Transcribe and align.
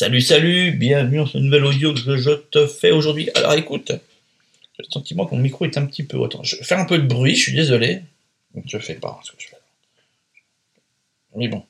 Salut, 0.00 0.20
salut, 0.20 0.70
bienvenue 0.70 1.16
dans 1.16 1.26
ce 1.26 1.38
nouvel 1.38 1.64
audio 1.64 1.92
que 1.92 2.16
je 2.16 2.30
te 2.30 2.68
fais 2.68 2.92
aujourd'hui. 2.92 3.30
Alors 3.34 3.54
écoute, 3.54 3.90
j'ai 3.90 4.84
le 4.84 4.92
sentiment 4.92 5.26
que 5.26 5.34
mon 5.34 5.40
micro 5.40 5.64
est 5.64 5.76
un 5.76 5.86
petit 5.86 6.04
peu. 6.04 6.22
Attends, 6.22 6.44
je 6.44 6.54
vais 6.54 6.62
faire 6.62 6.78
un 6.78 6.84
peu 6.84 6.98
de 6.98 7.04
bruit, 7.04 7.34
je 7.34 7.42
suis 7.42 7.52
désolé. 7.52 8.02
Je 8.64 8.78
fais 8.78 8.94
pas 8.94 9.20
ce. 9.24 9.32
Mais 11.34 11.48
bon, 11.48 11.64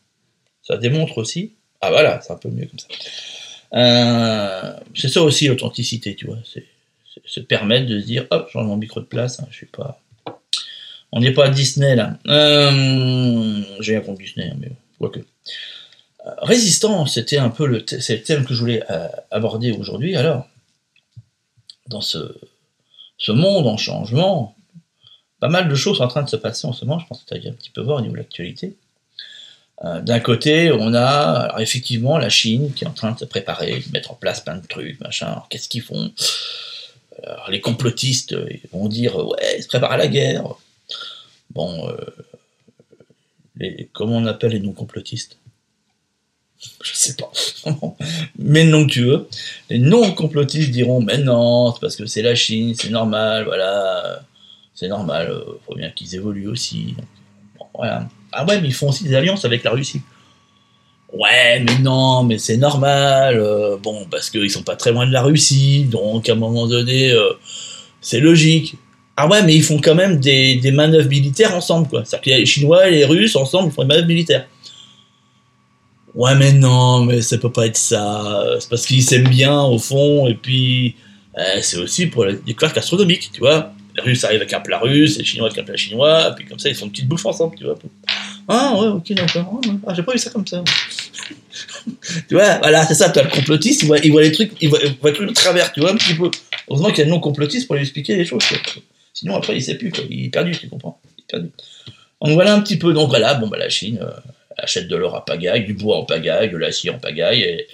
ça 0.60 0.76
démontre 0.76 1.16
aussi. 1.16 1.54
Ah 1.80 1.88
voilà, 1.88 2.20
c'est 2.20 2.34
un 2.34 2.36
peu 2.36 2.50
mieux 2.50 2.66
comme 2.66 2.78
ça. 2.78 2.88
Euh, 3.72 4.78
c'est 4.94 5.08
ça 5.08 5.22
aussi 5.22 5.48
l'authenticité, 5.48 6.14
tu 6.14 6.26
vois. 6.26 6.36
C'est 6.44 6.66
se 7.24 7.40
permettre 7.40 7.86
de 7.86 7.98
se 7.98 8.04
dire, 8.04 8.26
hop, 8.30 8.50
change 8.50 8.66
mon 8.66 8.76
micro 8.76 9.00
de 9.00 9.06
place, 9.06 9.40
hein, 9.40 9.46
je 9.50 9.56
suis 9.56 9.66
pas. 9.66 10.02
On 11.12 11.20
n'est 11.20 11.32
pas 11.32 11.46
à 11.46 11.48
Disney 11.48 11.96
là. 11.96 12.18
Euh, 12.26 13.62
j'ai 13.80 13.92
rien 13.92 14.02
contre 14.02 14.20
Disney, 14.20 14.50
hein, 14.50 14.56
mais 14.60 14.72
quoique. 14.98 15.20
Euh, 16.28 16.32
résistance, 16.38 17.14
c'était 17.14 17.38
un 17.38 17.50
peu 17.50 17.66
le, 17.66 17.84
c'est 17.86 18.16
le 18.16 18.22
thème 18.22 18.44
que 18.44 18.54
je 18.54 18.60
voulais 18.60 18.82
euh, 18.90 19.08
aborder 19.30 19.72
aujourd'hui. 19.72 20.16
Alors, 20.16 20.46
dans 21.86 22.00
ce, 22.00 22.38
ce 23.16 23.32
monde 23.32 23.66
en 23.66 23.76
changement, 23.76 24.56
pas 25.40 25.48
mal 25.48 25.68
de 25.68 25.74
choses 25.74 25.98
sont 25.98 26.04
en 26.04 26.08
train 26.08 26.22
de 26.22 26.28
se 26.28 26.36
passer 26.36 26.66
en 26.66 26.72
ce 26.72 26.84
moment. 26.84 26.98
Je 26.98 27.06
pense 27.06 27.22
que 27.22 27.34
tu 27.34 27.46
as 27.46 27.50
un 27.50 27.54
petit 27.54 27.70
peu 27.70 27.80
voir 27.80 27.98
au 27.98 28.00
niveau 28.00 28.14
de 28.14 28.18
l'actualité. 28.18 28.76
Euh, 29.84 30.00
d'un 30.00 30.20
côté, 30.20 30.72
on 30.72 30.92
a 30.94 31.54
effectivement 31.60 32.18
la 32.18 32.28
Chine 32.28 32.72
qui 32.74 32.84
est 32.84 32.88
en 32.88 32.92
train 32.92 33.12
de 33.12 33.18
se 33.18 33.24
préparer, 33.24 33.80
de 33.80 33.92
mettre 33.92 34.10
en 34.10 34.14
place 34.16 34.40
plein 34.40 34.56
de 34.56 34.66
trucs, 34.66 35.00
machin. 35.00 35.42
Qu'est-ce 35.50 35.68
qu'ils 35.68 35.82
font? 35.82 36.12
Les 37.48 37.60
complotistes 37.60 38.36
vont 38.70 38.86
dire 38.86 39.16
ouais, 39.16 39.56
ils 39.58 39.62
se 39.64 39.66
préparent 39.66 39.92
à 39.92 39.96
la 39.96 40.06
guerre. 40.06 40.44
Bon, 41.50 41.88
euh, 41.88 41.96
comment 43.92 44.18
on 44.18 44.26
appelle 44.26 44.52
les 44.52 44.60
non-complotistes? 44.60 45.38
Je 46.82 46.92
sais 46.92 47.14
pas. 47.14 47.30
mais 48.38 48.64
non 48.64 48.86
que 48.86 48.92
tu 48.92 49.04
veux. 49.04 49.28
Les 49.70 49.78
non-complotistes 49.78 50.70
diront, 50.70 51.00
mais 51.00 51.18
non, 51.18 51.72
c'est 51.72 51.80
parce 51.80 51.96
que 51.96 52.06
c'est 52.06 52.22
la 52.22 52.34
Chine, 52.34 52.74
c'est 52.74 52.90
normal, 52.90 53.44
voilà. 53.44 54.20
C'est 54.74 54.88
normal, 54.88 55.28
euh, 55.30 55.58
faut 55.66 55.74
bien 55.74 55.90
qu'ils 55.90 56.14
évoluent 56.14 56.48
aussi. 56.48 56.94
voilà. 57.74 58.08
Ah 58.32 58.44
ouais, 58.44 58.60
mais 58.60 58.68
ils 58.68 58.74
font 58.74 58.90
aussi 58.90 59.04
des 59.04 59.14
alliances 59.14 59.44
avec 59.44 59.64
la 59.64 59.70
Russie. 59.70 60.02
Ouais, 61.12 61.60
mais 61.60 61.78
non, 61.78 62.22
mais 62.22 62.38
c'est 62.38 62.58
normal. 62.58 63.38
Euh, 63.38 63.76
bon, 63.78 64.06
parce 64.10 64.30
qu'ils 64.30 64.50
sont 64.50 64.62
pas 64.62 64.76
très 64.76 64.92
loin 64.92 65.06
de 65.06 65.12
la 65.12 65.22
Russie, 65.22 65.84
donc 65.84 66.28
à 66.28 66.32
un 66.32 66.36
moment 66.36 66.66
donné, 66.66 67.10
euh, 67.10 67.32
c'est 68.00 68.20
logique. 68.20 68.76
Ah 69.16 69.26
ouais, 69.26 69.42
mais 69.42 69.54
ils 69.54 69.64
font 69.64 69.80
quand 69.80 69.96
même 69.96 70.20
des, 70.20 70.56
des 70.56 70.70
manœuvres 70.70 71.08
militaires 71.08 71.56
ensemble, 71.56 71.88
quoi. 71.88 72.04
C'est-à-dire 72.04 72.36
que 72.36 72.40
les 72.40 72.46
Chinois 72.46 72.88
et 72.88 72.92
les 72.92 73.04
Russes, 73.04 73.34
ensemble, 73.36 73.68
ils 73.68 73.72
font 73.74 73.82
des 73.82 73.88
manœuvres 73.88 74.06
militaires. 74.06 74.46
Ouais, 76.18 76.34
mais 76.34 76.52
non, 76.52 77.04
mais 77.04 77.22
ça 77.22 77.38
peut 77.38 77.52
pas 77.52 77.66
être 77.66 77.76
ça. 77.76 78.44
C'est 78.58 78.68
parce 78.68 78.84
qu'ils 78.86 79.04
s'aiment 79.04 79.28
bien, 79.28 79.62
au 79.62 79.78
fond, 79.78 80.26
et 80.26 80.34
puis 80.34 80.96
euh, 81.38 81.60
c'est 81.62 81.76
aussi 81.76 82.08
pour 82.08 82.24
la 82.24 82.32
découverte 82.32 82.74
gastronomique, 82.74 83.30
tu 83.32 83.38
vois. 83.38 83.72
Les 83.94 84.02
Russes 84.02 84.24
arrivent 84.24 84.40
avec 84.40 84.52
un 84.52 84.58
plat 84.58 84.80
russe, 84.80 85.16
les 85.16 85.24
Chinois 85.24 85.46
avec 85.46 85.58
un 85.58 85.62
plat 85.62 85.76
chinois, 85.76 86.30
et 86.30 86.34
puis 86.34 86.44
comme 86.44 86.58
ça, 86.58 86.68
ils 86.68 86.74
font 86.74 86.86
une 86.86 86.90
petite 86.90 87.06
bouffe 87.06 87.24
ensemble, 87.24 87.54
tu 87.56 87.62
vois. 87.62 87.78
Ah 88.48 88.74
ouais, 88.76 88.88
ok, 88.88 89.12
d'accord. 89.12 89.60
Ah, 89.86 89.94
j'ai 89.94 90.02
pas 90.02 90.12
vu 90.12 90.18
ça 90.18 90.30
comme 90.30 90.44
ça. 90.44 90.64
tu 92.28 92.34
vois, 92.34 92.58
voilà, 92.58 92.84
c'est 92.84 92.94
ça, 92.94 93.10
tu 93.10 93.20
as 93.20 93.22
le 93.22 93.30
complotiste, 93.30 93.82
il 93.82 93.86
voit, 93.86 93.98
il 94.00 94.10
voit 94.10 94.22
les 94.22 94.32
trucs, 94.32 94.50
il 94.60 94.70
voit, 94.70 94.80
il 94.82 94.96
voit 95.00 95.12
le 95.12 95.32
travers, 95.32 95.72
tu 95.72 95.78
vois, 95.78 95.92
un 95.92 95.96
petit 95.96 96.14
peu. 96.14 96.32
Heureusement 96.68 96.88
qu'il 96.88 96.98
y 96.98 97.02
a 97.02 97.04
le 97.04 97.10
non-complotiste 97.12 97.68
pour 97.68 97.76
lui 97.76 97.82
expliquer 97.82 98.16
les 98.16 98.24
choses. 98.24 98.44
Quoi. 98.44 98.82
Sinon, 99.14 99.36
après, 99.36 99.54
il 99.54 99.62
sait 99.62 99.76
plus, 99.76 99.92
quoi. 99.92 100.02
il 100.10 100.24
est 100.24 100.30
perdu, 100.30 100.50
tu 100.50 100.68
comprends. 100.68 101.00
Il 101.16 101.22
est 101.22 101.26
perdu. 101.28 101.50
Donc 102.20 102.34
voilà 102.34 102.54
un 102.54 102.60
petit 102.60 102.76
peu. 102.76 102.92
Donc 102.92 103.08
voilà, 103.08 103.34
bon, 103.34 103.46
bah 103.46 103.58
la 103.58 103.68
Chine. 103.68 104.00
Euh, 104.02 104.10
achète 104.58 104.88
de 104.88 104.96
l'or 104.96 105.14
en 105.14 105.20
pagaille, 105.20 105.64
du 105.64 105.74
bois 105.74 105.98
en 105.98 106.04
pagaille, 106.04 106.50
de 106.50 106.56
l'acier 106.56 106.90
en 106.90 106.98
pagaille, 106.98 107.42
et, 107.42 107.66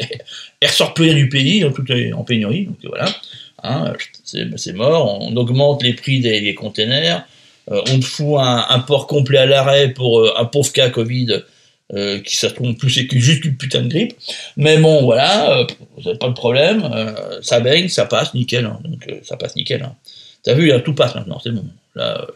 et, 0.61 0.67
ressort 0.67 0.95
plus 0.95 1.07
rien 1.07 1.15
du 1.15 1.29
pays, 1.29 1.65
tout, 1.75 1.85
en 2.15 2.25
pénurie, 2.25 2.67
donc 2.67 2.77
voilà, 2.85 3.07
hein, 3.63 3.93
c'est 4.25 4.73
mort, 4.73 5.21
on 5.23 5.35
augmente 5.37 5.83
les 5.83 5.95
prix 5.95 6.21
des, 6.21 6.41
des 6.41 6.55
containers, 6.55 7.25
euh, 7.71 7.81
on 7.91 8.00
fout 8.03 8.37
un, 8.39 8.78
port 8.81 9.06
complet 9.06 9.39
à 9.39 9.47
l'arrêt 9.47 9.89
pour 9.91 10.21
euh, 10.21 10.34
un 10.37 10.44
pauvre 10.44 10.71
cas 10.73 10.91
Covid, 10.91 11.43
euh, 11.94 12.21
qui 12.21 12.37
ça 12.37 12.50
plus 12.50 12.91
c'est 12.91 13.09
juste 13.19 13.44
une 13.44 13.56
putain 13.56 13.83
de 13.83 13.89
grippe, 13.89 14.15
mais 14.56 14.78
bon 14.78 15.03
voilà, 15.03 15.67
vous 15.97 16.03
n'avez 16.03 16.19
pas 16.19 16.28
de 16.28 16.34
problème, 16.34 16.83
ça 17.43 17.61
baigne, 17.61 17.89
ça 17.89 18.05
passe, 18.05 18.34
nickel, 18.34 18.67
hein, 18.67 18.78
donc 18.84 19.06
ça 19.23 19.37
passe 19.37 19.56
nickel. 19.56 19.83
Hein. 19.83 19.94
T'as 20.43 20.55
vu, 20.55 20.67
là, 20.67 20.81
tout 20.81 20.94
passe 20.94 21.15
maintenant, 21.15 21.41
c'est 21.43 21.50
bon, 21.50 21.65
là, 21.94 22.27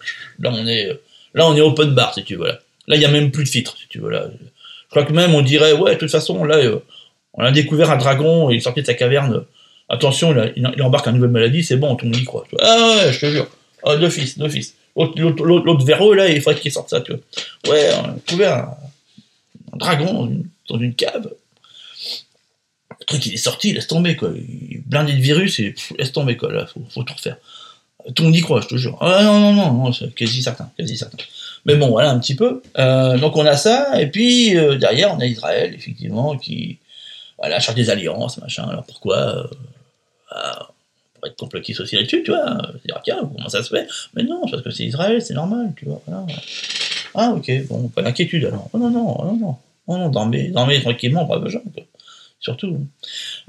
on 0.44 0.66
est, 0.66 0.88
là 1.34 1.46
on 1.46 1.54
est 1.54 1.60
open 1.60 1.94
bar 1.94 2.14
si 2.14 2.24
tu 2.24 2.36
veux. 2.36 2.58
Là, 2.88 2.96
il 2.96 2.98
n'y 2.98 3.04
a 3.04 3.10
même 3.10 3.30
plus 3.30 3.44
de 3.44 3.48
filtre, 3.48 3.76
si 3.78 3.86
tu 3.88 4.00
veux. 4.00 4.10
Là. 4.10 4.28
Je 4.32 4.90
crois 4.90 5.04
que 5.04 5.12
même 5.12 5.34
on 5.34 5.42
dirait, 5.42 5.72
ouais, 5.72 5.94
de 5.94 5.98
toute 6.00 6.10
façon, 6.10 6.44
là, 6.44 6.56
euh, 6.56 6.78
on 7.34 7.44
a 7.44 7.52
découvert 7.52 7.90
un 7.90 7.98
dragon, 7.98 8.50
il 8.50 8.56
est 8.56 8.80
de 8.80 8.86
sa 8.86 8.94
caverne. 8.94 9.44
Attention, 9.90 10.34
il, 10.56 10.82
embarque 10.82 11.06
une 11.06 11.14
nouvelle 11.14 11.30
maladie, 11.30 11.62
c'est 11.62 11.76
bon, 11.76 11.96
monde 12.02 12.16
y 12.16 12.24
croit. 12.24 12.44
Ah 12.60 12.96
ouais, 12.96 13.12
je 13.12 13.20
te 13.20 13.26
jure. 13.26 13.46
Ah, 13.84 13.96
d'office, 13.96 14.38
d'office. 14.38 14.74
L'autre 14.96 15.84
verrou, 15.84 16.14
là, 16.14 16.28
il 16.28 16.40
faudrait 16.40 16.60
qu'il 16.60 16.72
sorte 16.72 16.90
ça, 16.90 17.00
tu 17.00 17.12
vois. 17.12 17.20
Ouais, 17.72 17.90
on 18.02 18.08
a 18.08 18.12
découvert 18.12 18.54
un, 18.54 18.76
un 19.72 19.76
dragon 19.76 20.42
dans 20.68 20.78
une, 20.78 20.94
cave. 20.94 21.30
Le 23.00 23.06
truc, 23.06 23.24
il 23.26 23.34
est 23.34 23.38
sorti, 23.38 23.72
laisse 23.72 23.86
tomber, 23.86 24.16
quoi. 24.16 24.30
Il 24.34 24.76
est 24.76 24.82
blindé 24.84 25.12
de 25.12 25.20
virus, 25.20 25.60
et 25.60 25.74
laisse 25.98 26.12
tomber, 26.12 26.36
quoi. 26.36 26.52
Là, 26.52 26.66
faut, 26.66 26.82
faut 26.90 27.02
tout 27.02 27.14
refaire. 27.14 27.36
Tout 28.14 28.22
le 28.22 28.28
monde 28.28 28.36
y 28.36 28.40
croit, 28.40 28.60
je 28.60 28.68
te 28.68 28.76
jure. 28.76 28.96
Ah 29.00 29.22
non, 29.22 29.40
non, 29.40 29.52
non, 29.52 29.72
non 29.72 29.92
c'est 29.92 30.14
quasi 30.14 30.42
certain, 30.42 30.70
quasi 30.76 30.96
certain. 30.96 31.18
Mais 31.66 31.74
bon, 31.76 31.88
voilà 31.88 32.10
un 32.10 32.18
petit 32.18 32.36
peu. 32.36 32.62
Euh, 32.78 33.18
donc 33.18 33.36
on 33.36 33.44
a 33.44 33.56
ça, 33.56 34.00
et 34.00 34.06
puis 34.06 34.56
euh, 34.56 34.76
derrière 34.76 35.14
on 35.14 35.20
a 35.20 35.26
Israël, 35.26 35.74
effectivement, 35.74 36.36
qui 36.38 36.78
voilà, 37.38 37.60
cherche 37.60 37.76
des 37.76 37.90
alliances, 37.90 38.38
machin. 38.38 38.64
Alors 38.68 38.84
pourquoi 38.84 39.16
euh, 39.16 39.46
bah, 40.30 40.68
Pour 41.14 41.26
être 41.26 41.36
complotiste 41.36 41.80
aussi 41.80 41.96
là-dessus, 41.96 42.22
tu 42.22 42.30
vois. 42.30 42.56
C'est-à-dire, 42.72 43.00
tiens, 43.04 43.18
comment 43.20 43.48
ça 43.48 43.62
se 43.62 43.68
fait? 43.68 43.86
Mais 44.14 44.22
non, 44.22 44.42
parce 44.48 44.62
que 44.62 44.70
c'est 44.70 44.84
Israël, 44.84 45.20
c'est 45.20 45.34
normal, 45.34 45.72
tu 45.76 45.84
vois. 45.84 46.00
Voilà. 46.06 46.26
Ah 47.14 47.32
ok, 47.34 47.50
bon, 47.68 47.88
pas 47.88 48.02
d'inquiétude 48.02 48.44
alors. 48.44 48.70
Oh, 48.72 48.78
non, 48.78 48.90
non, 48.90 49.24
non, 49.24 49.36
non. 49.36 49.56
Oh, 49.88 49.96
non, 49.96 50.10
dormez, 50.10 50.48
dormez 50.48 50.80
tranquillement, 50.80 51.24
brave 51.24 51.48
gens, 51.48 51.62
quoi. 51.74 51.82
Surtout. 52.40 52.86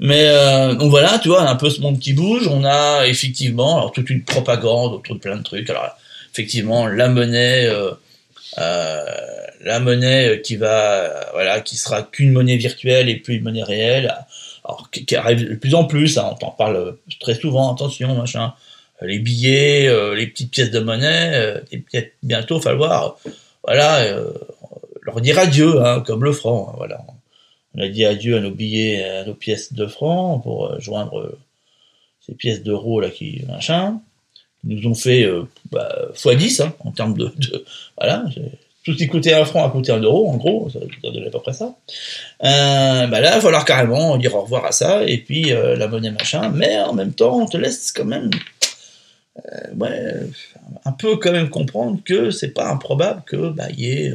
Mais 0.00 0.26
euh, 0.28 0.74
donc 0.74 0.90
voilà, 0.90 1.18
tu 1.20 1.28
vois, 1.28 1.48
un 1.48 1.54
peu 1.54 1.70
ce 1.70 1.80
monde 1.80 2.00
qui 2.00 2.12
bouge. 2.12 2.48
On 2.48 2.64
a 2.64 3.06
effectivement 3.06 3.78
alors 3.78 3.92
toute 3.92 4.10
une 4.10 4.24
propagande 4.24 4.94
autour 4.94 5.14
de 5.14 5.20
plein 5.20 5.36
de 5.36 5.42
trucs. 5.42 5.70
Alors 5.70 5.96
effectivement, 6.32 6.88
la 6.88 7.08
monnaie, 7.08 7.66
euh, 7.66 7.92
euh, 8.58 9.04
la 9.60 9.78
monnaie 9.78 10.40
qui 10.42 10.56
va, 10.56 11.30
voilà, 11.32 11.60
qui 11.60 11.76
sera 11.76 12.02
qu'une 12.02 12.32
monnaie 12.32 12.56
virtuelle 12.56 13.08
et 13.08 13.16
plus 13.16 13.36
une 13.36 13.44
monnaie 13.44 13.62
réelle. 13.62 14.12
Alors 14.64 14.90
qui, 14.90 15.14
arrive 15.14 15.48
de 15.48 15.54
plus 15.54 15.74
en 15.74 15.84
plus. 15.84 16.18
Hein, 16.18 16.30
on 16.32 16.34
t'en 16.34 16.50
parle 16.50 16.96
très 17.20 17.34
souvent. 17.34 17.72
Attention, 17.72 18.16
machin. 18.16 18.54
Les 19.02 19.18
billets, 19.20 19.88
euh, 19.88 20.14
les 20.14 20.26
petites 20.26 20.50
pièces 20.50 20.70
de 20.70 20.80
monnaie, 20.80 21.30
euh, 21.34 21.60
et 21.72 21.78
peut-être 21.78 22.12
bientôt 22.22 22.60
falloir, 22.60 23.16
voilà, 23.64 24.04
leur 25.02 25.20
dire 25.22 25.38
adieu, 25.38 25.80
hein, 25.82 26.02
comme 26.04 26.24
le 26.24 26.32
franc. 26.32 26.70
Hein, 26.70 26.74
voilà 26.76 27.00
on 27.74 27.82
a 27.82 27.88
dit 27.88 28.04
adieu 28.04 28.36
à 28.36 28.40
nos 28.40 28.50
billets, 28.50 29.04
à 29.04 29.24
nos 29.24 29.34
pièces 29.34 29.72
de 29.72 29.86
francs 29.86 30.42
pour 30.42 30.66
euh, 30.66 30.80
joindre 30.80 31.20
euh, 31.20 31.38
ces 32.26 32.34
pièces 32.34 32.62
d'euros 32.62 33.00
là 33.00 33.10
qui 33.10 33.42
machin. 33.48 34.00
Nous 34.64 34.86
ont 34.86 34.94
fait 34.94 35.24
euh, 35.24 35.44
bah, 35.70 35.90
x10 36.14 36.62
hein, 36.62 36.74
en 36.80 36.90
termes 36.90 37.16
de, 37.16 37.32
voilà. 37.96 38.24
Tout 38.84 38.92
ce 38.92 38.98
qui 38.98 39.08
coûtait 39.08 39.34
un 39.34 39.44
franc 39.44 39.64
a 39.64 39.70
coûté 39.70 39.92
un 39.92 40.00
euro, 40.00 40.28
en 40.28 40.36
gros, 40.36 40.70
ça 40.70 40.78
veut 40.78 41.26
à 41.26 41.30
peu 41.30 41.40
près 41.40 41.52
ça. 41.52 41.74
Bah 42.40 43.20
là, 43.20 43.30
il 43.30 43.34
va 43.34 43.40
falloir 43.40 43.64
carrément 43.66 44.16
dire 44.16 44.34
au 44.34 44.40
revoir 44.42 44.64
à 44.64 44.72
ça, 44.72 45.04
et 45.06 45.18
puis 45.18 45.50
la 45.50 45.86
monnaie 45.86 46.10
machin, 46.10 46.48
mais 46.48 46.78
en 46.78 46.94
même 46.94 47.12
temps, 47.12 47.42
on 47.42 47.46
te 47.46 47.58
laisse 47.58 47.92
quand 47.92 48.06
même 48.06 48.30
ouais, 49.76 50.14
un 50.86 50.92
peu 50.92 51.16
quand 51.18 51.32
même 51.32 51.50
comprendre 51.50 52.00
que 52.02 52.30
c'est 52.30 52.52
pas 52.52 52.70
improbable 52.70 53.22
que 53.26 53.50
bah, 53.50 53.70
y 53.70 53.92
ait 53.92 54.14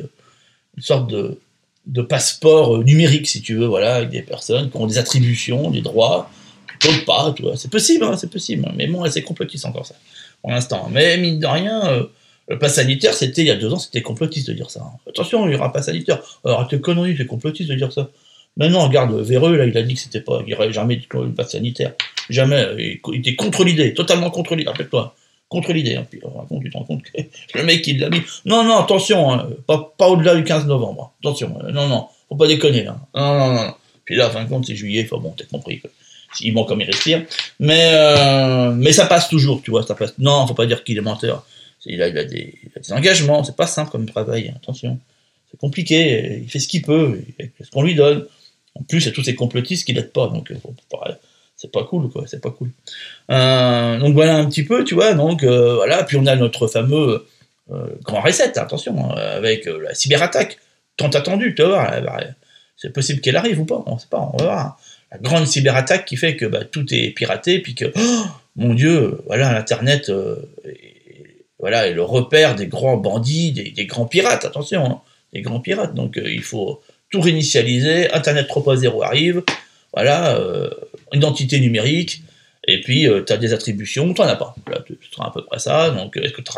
une 0.78 0.84
sorte 0.84 1.12
de, 1.12 1.40
de 1.88 2.02
passeport 2.02 2.84
numérique, 2.84 3.28
si 3.28 3.42
tu 3.42 3.56
veux, 3.56 3.68
voilà, 3.68 3.96
avec 3.96 4.10
des 4.10 4.22
personnes 4.22 4.70
qui 4.70 4.78
ont 4.78 4.88
des 4.88 4.98
attributions, 4.98 5.70
des 5.70 5.82
droits, 5.82 6.30
qui 6.68 6.88
peuvent 6.88 7.06
pas, 7.06 7.34
tu 7.36 7.44
vois. 7.44 7.56
C'est 7.58 7.72
possible, 7.72 8.06
hein, 8.06 8.18
c'est 8.18 8.30
possible. 8.30 8.72
Mais 8.76 8.88
bon, 8.88 9.10
c'est 9.10 9.22
complotiste 9.22 9.66
encore 9.66 9.86
ça, 9.86 9.96
pour 10.42 10.52
l'instant. 10.52 10.90
Mais 10.92 11.18
mine 11.18 11.40
de 11.40 11.48
rien, 11.48 11.86
euh, 11.88 12.04
le 12.48 12.58
pass 12.58 12.76
sanitaire, 12.76 13.14
c'était 13.14 13.42
il 13.42 13.48
y 13.48 13.52
a 13.52 13.56
deux 13.56 13.72
ans, 13.72 13.80
c'était 13.80 14.02
complotiste 14.02 14.48
de 14.48 14.54
dire 14.54 14.70
ça. 14.70 14.82
Hein. 14.82 14.98
Attention, 15.08 15.48
il 15.48 15.54
y 15.54 15.56
aura 15.56 15.68
un 15.68 15.70
pass 15.70 15.86
sanitaire. 15.86 16.22
Alors, 16.44 16.68
t'es 16.68 16.80
connerie, 16.80 17.16
c'est 17.18 17.28
complotiste 17.28 17.70
de 17.70 17.76
dire 17.76 17.92
ça. 17.92 18.10
Mais 18.58 18.70
non, 18.70 18.88
regarde, 18.88 19.14
Véreux, 19.22 19.56
là, 19.56 19.66
il 19.66 19.78
a 19.78 19.84
dit 19.84 19.96
que 19.96 20.00
c'était 20.00 20.22
pas, 20.22 20.40
il 20.42 20.48
n'y 20.48 20.54
aurait 20.54 20.72
jamais 20.72 20.96
de 20.96 21.32
pass 21.32 21.52
sanitaire. 21.52 21.94
Jamais. 22.30 23.00
Il 23.14 23.20
était 23.20 23.36
contre 23.36 23.64
l'idée, 23.64 23.94
totalement 23.94 24.32
contre 24.32 24.56
l'idée, 24.56 24.70
rappelle-toi 24.70 25.16
contre 25.50 25.74
l'idée. 25.74 25.96
Hein. 25.96 26.06
Puis, 26.10 26.20
raconte, 26.24 26.64
tu 26.64 26.70
te 26.70 26.78
rends 26.78 26.84
compte 26.84 27.04
que 27.04 27.22
le 27.54 27.64
mec, 27.64 27.86
il 27.88 28.00
l'a 28.00 28.10
mis. 28.10 28.22
Non, 28.46 28.64
non, 28.64 28.78
attention, 28.78 29.32
hein. 29.32 29.50
pas, 29.68 29.94
pas 29.98 30.10
au-delà 30.10 30.36
du 30.36 30.44
15 30.44 30.66
novembre. 30.66 31.14
Attention, 31.22 31.58
euh, 31.64 31.72
non, 31.72 31.88
non, 31.88 32.08
faut 32.30 32.36
pas 32.36 32.48
déconner. 32.48 32.88
Hein. 32.88 33.00
Non, 33.14 33.38
non, 33.38 33.54
non. 33.54 33.74
Puis 34.06 34.16
là, 34.16 34.30
fin 34.30 34.44
de 34.44 34.50
compte, 34.50 34.66
c'est 34.66 34.76
juillet, 34.76 35.08
enfin 35.10 35.22
bon, 35.22 35.34
t'as 35.36 35.46
compris. 35.46 35.82
Il 36.42 36.54
ment 36.54 36.66
comme 36.66 36.82
il 36.82 36.86
respire. 36.86 37.24
Mais, 37.60 37.92
euh, 37.94 38.72
mais 38.72 38.92
ça 38.92 39.06
passe 39.06 39.30
toujours, 39.30 39.62
tu 39.62 39.72
vois, 39.72 39.84
ça 39.84 39.96
passe. 39.96 40.14
Non, 40.20 40.46
faut 40.48 40.54
pas 40.54 40.66
dire 40.66 40.84
qu'il 40.84 40.98
est 40.98 41.02
menteur. 41.02 41.46
Il 41.86 42.02
a, 42.02 42.08
il, 42.08 42.18
a 42.18 42.24
des, 42.24 42.56
il 42.64 42.72
a 42.76 42.80
des 42.80 42.94
engagements, 42.94 43.44
c'est 43.44 43.56
pas 43.56 43.68
simple 43.68 43.92
comme 43.92 44.08
travail, 44.08 44.52
attention. 44.56 45.00
C'est 45.52 45.60
compliqué, 45.60 46.42
il 46.42 46.50
fait 46.50 46.60
ce 46.60 46.68
qu'il 46.68 46.82
peut, 46.82 47.22
ce 47.62 47.70
qu'on 47.70 47.84
lui 47.84 47.94
donne. 47.94 48.26
En 48.74 48.84
plus, 48.84 49.04
il 49.04 49.06
y 49.06 49.10
a 49.10 49.12
tous 49.12 49.24
ces 49.24 49.36
complotistes 49.36 49.86
qui 49.86 49.94
l'aident 49.94 50.12
pas, 50.12 50.28
donc 50.28 50.52
c'est 51.56 51.72
pas 51.72 51.84
cool, 51.84 52.10
quoi, 52.10 52.24
c'est 52.28 52.42
pas 52.42 52.52
cool. 52.52 52.70
donc 53.30 54.14
voilà 54.14 54.38
un 54.38 54.46
petit 54.46 54.64
peu, 54.64 54.84
tu 54.84 54.96
vois, 54.96 55.14
donc 55.14 55.44
voilà, 55.44 56.04
puis 56.04 56.18
on 56.18 56.26
a 56.26 56.36
notre 56.36 56.68
fameux 56.68 57.26
grand 58.04 58.22
reset, 58.22 58.58
attention, 58.58 59.12
avec 59.12 59.66
la 59.66 59.94
cyberattaque, 59.94 60.58
tant 60.98 61.10
attendue, 61.10 61.56
tu 61.56 61.64
vois, 61.64 61.92
c'est 62.78 62.92
possible 62.92 63.22
qu'elle 63.22 63.38
arrive 63.38 63.60
ou 63.62 63.66
pas, 63.66 63.84
on 63.86 63.98
sait 63.98 64.08
pas, 64.10 64.30
on 64.34 64.38
va 64.38 64.44
voir. 64.44 64.80
La 65.12 65.18
grande 65.20 65.48
cyberattaque 65.48 66.06
qui 66.06 66.18
fait 66.18 66.36
que 66.36 66.46
bah, 66.46 66.66
tout 66.66 66.94
est 66.94 67.12
piraté, 67.12 67.60
puis 67.60 67.74
que, 67.74 67.86
oh, 67.96 68.26
mon 68.58 68.74
Dieu, 68.74 69.22
voilà, 69.28 69.54
l'Internet 69.54 70.12
voilà, 71.60 71.88
est 71.88 71.94
le 71.94 72.04
repère 72.04 72.56
des 72.56 72.68
grands 72.68 72.98
bandits, 72.98 73.52
des, 73.52 73.86
grands 73.86 74.06
pirates, 74.06 74.46
attention, 74.46 74.86
hein, 74.86 75.02
des 75.34 75.42
grands 75.42 75.60
pirates. 75.60 75.94
Donc 75.96 76.18
euh, 76.18 76.32
il 76.32 76.44
faut 76.44 76.82
tout 77.10 77.22
réinitialiser, 77.22 78.12
Internet 78.12 78.48
3.0 78.48 79.04
arrive, 79.04 79.44
voilà, 79.94 80.36
euh, 80.38 80.70
identité 81.14 81.60
numérique, 81.60 82.24
et 82.68 82.82
puis 82.82 83.08
euh, 83.08 83.24
tu 83.26 83.34
as 83.34 83.38
des 83.38 83.54
attributions, 83.54 84.14
tu 84.14 84.22
n'en 84.22 84.28
as 84.28 84.36
pas. 84.36 84.56
Là, 84.70 84.84
ce 84.88 85.12
sera 85.12 85.28
à 85.28 85.32
peu 85.32 85.44
près 85.44 85.60
ça, 85.60 85.90
donc 85.92 86.18
est-ce 86.18 86.34
que 86.34 86.42
tu 86.42 86.52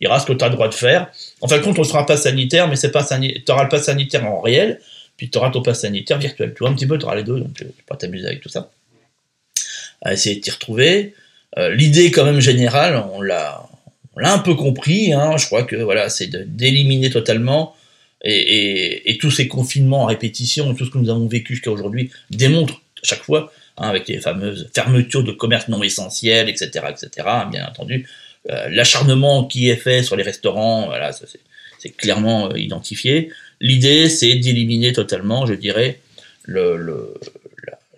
il 0.00 0.04
y 0.04 0.06
aura 0.06 0.20
ce 0.20 0.26
que 0.26 0.32
tu 0.32 0.44
as 0.44 0.48
le 0.48 0.54
droit 0.54 0.68
de 0.68 0.74
faire. 0.74 1.08
En 1.40 1.48
fin 1.48 1.58
de 1.58 1.62
compte, 1.62 1.76
on 1.78 1.84
sera 1.84 2.06
pas 2.06 2.16
sanitaire, 2.16 2.68
mais 2.68 2.76
tu 2.76 2.86
auras 3.48 3.62
le 3.64 3.68
pass 3.68 3.84
sanitaire 3.84 4.24
en 4.26 4.40
réel, 4.40 4.80
puis 5.16 5.28
tu 5.28 5.38
auras 5.38 5.50
ton 5.50 5.60
pass 5.60 5.80
sanitaire 5.80 6.18
virtuel. 6.18 6.54
Tu 6.54 6.60
vois, 6.60 6.70
un 6.70 6.74
petit 6.74 6.86
peu, 6.86 6.98
tu 6.98 7.04
auras 7.04 7.16
les 7.16 7.24
deux, 7.24 7.40
donc 7.40 7.52
tu 7.54 7.64
peux 7.64 7.72
pas 7.86 7.96
t'amuser 7.96 8.26
avec 8.26 8.40
tout 8.40 8.48
ça. 8.48 8.70
À 10.02 10.12
essayer 10.12 10.36
de 10.36 10.40
t'y 10.40 10.52
retrouver. 10.52 11.14
L'idée, 11.56 12.12
quand 12.12 12.24
même, 12.24 12.38
générale, 12.38 13.04
on 13.12 13.20
l'a, 13.20 13.64
un 14.16 14.38
peu 14.38 14.54
compris. 14.54 15.12
Hein, 15.12 15.36
je 15.36 15.46
crois 15.46 15.64
que 15.64 15.74
voilà, 15.74 16.08
c'est 16.10 16.28
d'éliminer 16.28 17.10
totalement 17.10 17.74
et, 18.24 19.18
tous 19.20 19.30
ces 19.30 19.48
confinements 19.48 20.02
en 20.02 20.06
répétition 20.06 20.72
tout 20.74 20.84
ce 20.84 20.90
que 20.90 20.98
nous 20.98 21.10
avons 21.10 21.26
vécu 21.26 21.54
jusqu'à 21.54 21.70
aujourd'hui 21.70 22.10
démontre 22.30 22.80
chaque 23.02 23.22
fois, 23.22 23.52
hein, 23.78 23.88
avec 23.88 24.08
les 24.08 24.18
fameuses 24.18 24.70
fermetures 24.74 25.24
de 25.24 25.32
commerce 25.32 25.68
non 25.68 25.82
essentiels, 25.82 26.48
etc., 26.48 26.86
etc. 26.90 27.28
bien 27.50 27.66
entendu, 27.66 28.06
euh, 28.50 28.68
l'acharnement 28.70 29.44
qui 29.44 29.68
est 29.68 29.76
fait 29.76 30.02
sur 30.02 30.16
les 30.16 30.22
restaurants, 30.22 30.86
voilà, 30.86 31.12
c'est 31.12 31.90
clairement 31.90 32.50
euh, 32.50 32.58
identifié. 32.58 33.30
L'idée, 33.60 34.08
c'est 34.08 34.34
d'éliminer 34.36 34.92
totalement, 34.92 35.46
je 35.46 35.54
dirais, 35.54 36.00
le, 36.44 37.14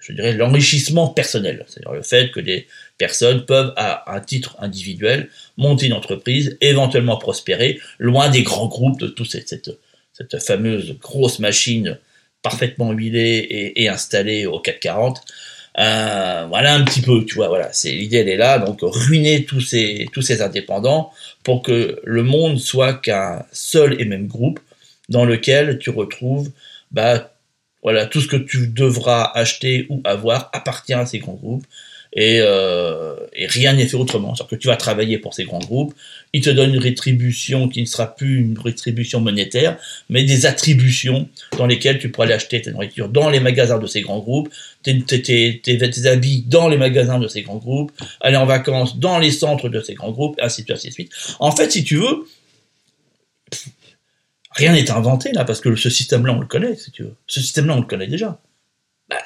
je 0.00 0.12
dirais 0.12 0.34
l'enrichissement 0.34 1.08
personnel, 1.08 1.64
c'est-à-dire 1.68 1.92
le 1.92 2.02
fait 2.02 2.30
que 2.30 2.40
les 2.40 2.66
personnes 2.98 3.44
peuvent, 3.46 3.72
à 3.76 4.12
un 4.14 4.20
titre 4.20 4.56
individuel, 4.58 5.28
monter 5.56 5.86
une 5.86 5.92
entreprise, 5.92 6.56
éventuellement 6.60 7.16
prospérer, 7.16 7.80
loin 7.98 8.28
des 8.28 8.42
grands 8.42 8.66
groupes, 8.66 8.98
de 8.98 9.06
toute 9.06 9.30
cette, 9.30 9.48
cette, 9.48 10.42
fameuse 10.42 10.98
grosse 10.98 11.38
machine 11.38 11.98
parfaitement 12.42 12.92
huilée 12.92 13.72
et, 13.76 13.88
installée 13.88 14.46
au 14.46 14.58
440. 14.58 15.22
Euh, 15.80 16.46
voilà 16.48 16.74
un 16.74 16.84
petit 16.84 17.00
peu, 17.00 17.24
tu 17.24 17.36
vois, 17.36 17.48
voilà, 17.48 17.72
c'est 17.72 17.92
l'idée, 17.92 18.18
elle 18.18 18.28
est 18.28 18.36
là, 18.36 18.58
donc 18.58 18.80
ruiner 18.82 19.44
tous 19.44 19.60
ces 19.60 20.08
tous 20.12 20.20
ces 20.22 20.42
indépendants 20.42 21.10
pour 21.42 21.62
que 21.62 22.00
le 22.04 22.22
monde 22.22 22.58
soit 22.58 22.94
qu'un 22.94 23.46
seul 23.52 24.00
et 24.00 24.04
même 24.04 24.26
groupe 24.26 24.60
dans 25.08 25.24
lequel 25.24 25.78
tu 25.78 25.90
retrouves 25.90 26.50
bah 26.90 27.32
voilà 27.82 28.06
tout 28.06 28.20
ce 28.20 28.28
que 28.28 28.36
tu 28.36 28.68
devras 28.68 29.30
acheter 29.34 29.86
ou 29.88 30.00
avoir 30.04 30.50
appartient 30.52 30.92
à 30.92 31.06
ces 31.06 31.18
grands 31.18 31.34
groupes 31.34 31.66
euh, 32.18 33.16
et, 33.32 33.46
rien 33.46 33.74
n'est 33.74 33.86
fait 33.86 33.96
autrement. 33.96 34.34
C'est-à-dire 34.34 34.50
que 34.50 34.56
tu 34.56 34.68
vas 34.68 34.76
travailler 34.76 35.18
pour 35.18 35.34
ces 35.34 35.44
grands 35.44 35.60
groupes, 35.60 35.94
ils 36.32 36.42
te 36.42 36.50
donnent 36.50 36.74
une 36.74 36.80
rétribution 36.80 37.68
qui 37.68 37.80
ne 37.80 37.86
sera 37.86 38.14
plus 38.14 38.40
une 38.40 38.58
rétribution 38.58 39.20
monétaire, 39.20 39.78
mais 40.08 40.24
des 40.24 40.46
attributions 40.46 41.28
dans 41.56 41.66
lesquelles 41.66 41.98
tu 41.98 42.10
pourras 42.10 42.26
aller 42.26 42.34
acheter 42.34 42.60
ta 42.60 42.72
nourriture 42.72 43.08
dans 43.08 43.30
les 43.30 43.40
magasins 43.40 43.78
de 43.78 43.86
ces 43.86 44.00
grands 44.00 44.18
groupes, 44.18 44.48
tes, 44.82 45.00
tes, 45.02 45.60
tes, 45.60 46.06
habits 46.06 46.44
dans 46.46 46.68
les 46.68 46.76
magasins 46.76 47.20
de 47.20 47.28
ces 47.28 47.42
grands 47.42 47.58
groupes, 47.58 47.92
aller 48.20 48.36
en 48.36 48.46
vacances 48.46 48.98
dans 48.98 49.18
les 49.18 49.30
centres 49.30 49.68
de 49.68 49.80
ces 49.80 49.94
grands 49.94 50.12
groupes, 50.12 50.36
ainsi 50.40 50.64
de 50.64 50.74
suite, 50.74 50.92
suite. 50.92 51.12
En 51.38 51.52
fait, 51.52 51.70
si 51.70 51.84
tu 51.84 51.96
veux, 51.96 52.26
rien 54.52 54.72
n'est 54.72 54.90
inventé 54.90 55.30
là, 55.32 55.44
parce 55.44 55.60
que 55.60 55.76
ce 55.76 55.90
système-là, 55.90 56.32
on 56.32 56.40
le 56.40 56.46
connaît, 56.46 56.74
si 56.74 56.90
tu 56.90 57.04
veux. 57.04 57.14
Ce 57.28 57.40
système-là, 57.40 57.74
on 57.76 57.80
le 57.80 57.86
connaît 57.86 58.08
déjà. 58.08 58.40
Bah, 59.08 59.22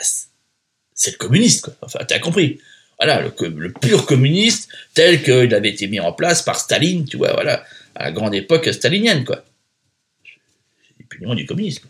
c'est 0.94 1.12
le 1.12 1.16
communiste, 1.16 1.64
quoi. 1.64 1.74
Enfin, 1.82 2.00
t'as 2.06 2.18
compris 2.18 2.60
voilà, 3.04 3.20
le, 3.20 3.72
pur 3.72 4.06
communiste 4.06 4.68
tel 4.94 5.22
qu'il 5.22 5.54
avait 5.54 5.70
été 5.70 5.88
mis 5.88 6.00
en 6.00 6.12
place 6.12 6.42
par 6.42 6.58
Staline, 6.58 7.04
tu 7.04 7.16
vois, 7.16 7.32
voilà, 7.34 7.64
à 7.94 8.04
la 8.04 8.12
grande 8.12 8.34
époque 8.34 8.72
stalinienne, 8.72 9.24
quoi. 9.24 9.44
C'est 10.24 11.06
plus 11.06 11.26
du 11.36 11.46
communisme. 11.46 11.88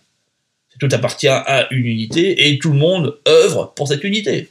Tout 0.81 0.89
appartient 0.91 1.29
à 1.29 1.69
une 1.71 1.87
unité 1.87 2.49
et 2.49 2.59
tout 2.59 2.73
le 2.73 2.79
monde 2.79 3.21
œuvre 3.29 3.73
pour 3.77 3.87
cette 3.87 4.03
unité. 4.03 4.49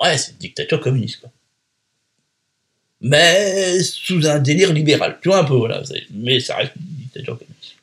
Ouais, 0.00 0.16
c'est 0.16 0.32
une 0.32 0.38
dictature 0.38 0.80
communiste, 0.80 1.20
quoi. 1.20 1.30
Mais 3.02 3.82
sous 3.82 4.26
un 4.26 4.38
délire 4.38 4.72
libéral, 4.72 5.18
tu 5.20 5.28
vois 5.28 5.40
un 5.40 5.44
peu, 5.44 5.54
voilà, 5.54 5.82
mais 6.10 6.40
ça 6.40 6.56
reste 6.56 6.72
une 6.76 7.02
dictature 7.02 7.38
communiste. 7.38 7.76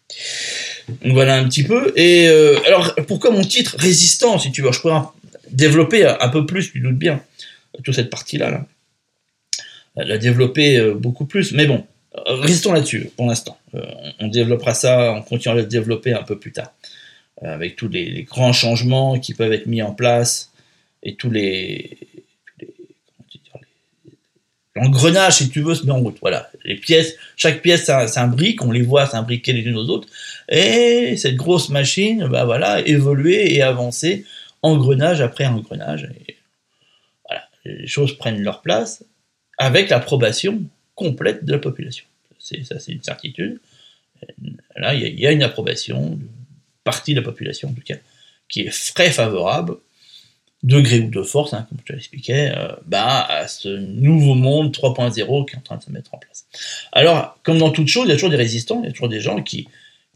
Donc 1.04 1.14
voilà 1.14 1.36
un 1.36 1.48
petit 1.48 1.64
peu. 1.64 1.94
Et 1.96 2.28
euh, 2.28 2.60
alors, 2.66 2.96
pourquoi 3.08 3.30
mon 3.30 3.44
titre 3.44 3.76
Résistant, 3.78 4.40
si 4.40 4.52
tu 4.52 4.64
veux? 4.64 4.72
Je 4.72 4.82
pourrais 4.82 4.96
développer 5.52 6.06
un 6.06 6.30
peu 6.30 6.46
plus, 6.46 6.72
tu 6.72 6.80
doutes 6.80 6.98
bien, 6.98 7.22
toute 7.84 7.96
cette 7.96 8.10
partie-là. 8.10 8.50
Là. 8.50 8.66
La 9.96 10.18
développer 10.18 10.78
euh, 10.78 10.94
beaucoup 10.94 11.26
plus. 11.26 11.52
Mais 11.52 11.66
bon, 11.66 11.86
restons 12.14 12.72
là-dessus 12.72 13.10
pour 13.16 13.28
l'instant. 13.28 13.58
Euh, 13.76 13.84
on 14.20 14.28
développera 14.28 14.74
ça, 14.74 15.14
on 15.14 15.22
continuera 15.22 15.60
à 15.60 15.62
le 15.62 15.68
développer 15.68 16.14
un 16.14 16.24
peu 16.24 16.40
plus 16.40 16.52
tard. 16.52 16.74
Euh, 17.44 17.54
avec 17.54 17.76
tous 17.76 17.88
les, 17.88 18.24
grands 18.24 18.54
changements 18.54 19.20
qui 19.20 19.34
peuvent 19.34 19.54
être 19.54 19.66
mis 19.66 19.82
en 19.82 19.94
place 19.94 20.52
et 21.04 21.16
tous 21.16 21.30
les. 21.30 21.98
L'engrenage, 24.74 25.34
si 25.34 25.50
tu 25.50 25.60
veux, 25.60 25.76
se 25.76 25.86
met 25.86 25.92
en 25.92 26.00
route. 26.00 26.18
Voilà. 26.22 26.50
Les 26.64 26.76
pièces, 26.76 27.16
chaque 27.36 27.62
pièce, 27.62 27.86
c'est 27.86 28.20
un, 28.20 28.28
brique, 28.28 28.64
on 28.64 28.72
les 28.72 28.82
voit 28.82 29.06
s'imbriquer 29.06 29.52
les 29.52 29.64
unes 29.64 29.76
aux 29.76 29.90
autres. 29.90 30.08
Et 30.48 31.18
cette 31.18 31.36
grosse 31.36 31.68
machine, 31.68 32.28
bah 32.28 32.46
voilà, 32.46 32.80
évoluer 32.88 33.54
et 33.54 33.62
avancer 33.62 34.26
engrenage 34.62 35.22
après 35.22 35.46
engrenage. 35.46 36.10
Et 36.28 36.38
voilà, 37.28 37.44
les 37.66 37.88
choses 37.88 38.18
prennent 38.18 38.42
leur 38.42 38.62
place 38.62 39.04
avec 39.58 39.90
l'approbation 39.90 40.64
complète 40.96 41.46
de 41.46 41.52
la 41.52 41.60
population. 41.60 42.06
C'est, 42.40 42.64
ça, 42.64 42.80
c'est 42.80 42.92
une 42.92 43.04
certitude. 43.04 43.60
Là, 44.76 44.94
il 44.94 45.20
y, 45.20 45.28
a 45.28 45.32
une 45.32 45.44
approbation 45.44 46.12
d'une 46.12 46.28
partie 46.84 47.14
de 47.14 47.20
la 47.20 47.26
population, 47.26 47.70
en 47.70 47.74
tout 47.74 47.82
cas, 47.82 47.96
qui 48.50 48.62
est 48.62 48.94
très 48.94 49.12
favorable, 49.12 49.78
degré 50.64 51.00
ou 51.00 51.10
de 51.10 51.24
force, 51.24 51.54
hein, 51.54 51.66
comme 51.70 51.80
je 51.80 51.86
te 51.86 51.94
l'expliquais, 51.94 52.52
euh, 52.56 52.72
bah, 52.86 53.26
à 53.26 53.48
ce 53.48 53.70
nouveau 53.70 54.36
monde 54.36 54.72
3.0 54.72 55.46
qui 55.46 55.56
est 55.56 55.58
en 55.58 55.62
train 55.62 55.78
de 55.78 55.84
se 55.84 55.92
mettre 55.92 56.14
en 56.14 56.20
place. 56.20 56.46
Alors, 56.92 57.40
comme 57.44 57.58
dans 57.58 57.72
toute 57.72 57.88
chose, 57.88 58.06
il 58.06 58.10
y 58.10 58.12
a 58.12 58.16
toujours 58.16 58.30
des 58.30 58.36
résistants, 58.36 58.82
il 58.84 58.86
y 58.86 58.90
a 58.90 58.92
toujours 58.92 59.10
des 59.10 59.22
gens 59.22 59.42
qui, 59.42 59.68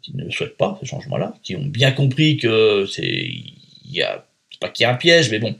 qui 0.02 0.16
ne 0.16 0.30
souhaitent 0.30 0.58
pas 0.58 0.78
ce 0.82 0.86
changement-là, 0.86 1.34
qui 1.42 1.56
ont 1.56 1.66
bien 1.66 1.92
compris 1.92 2.38
que 2.38 2.86
c'est, 2.86 3.06
il 3.06 3.92
y 3.92 4.04
a 4.04 4.26
pas 4.60 4.70
qu'il 4.70 4.84
y 4.84 4.88
a 4.88 4.92
un 4.92 4.96
piège, 4.96 5.30
mais 5.32 5.40
bon, 5.40 5.56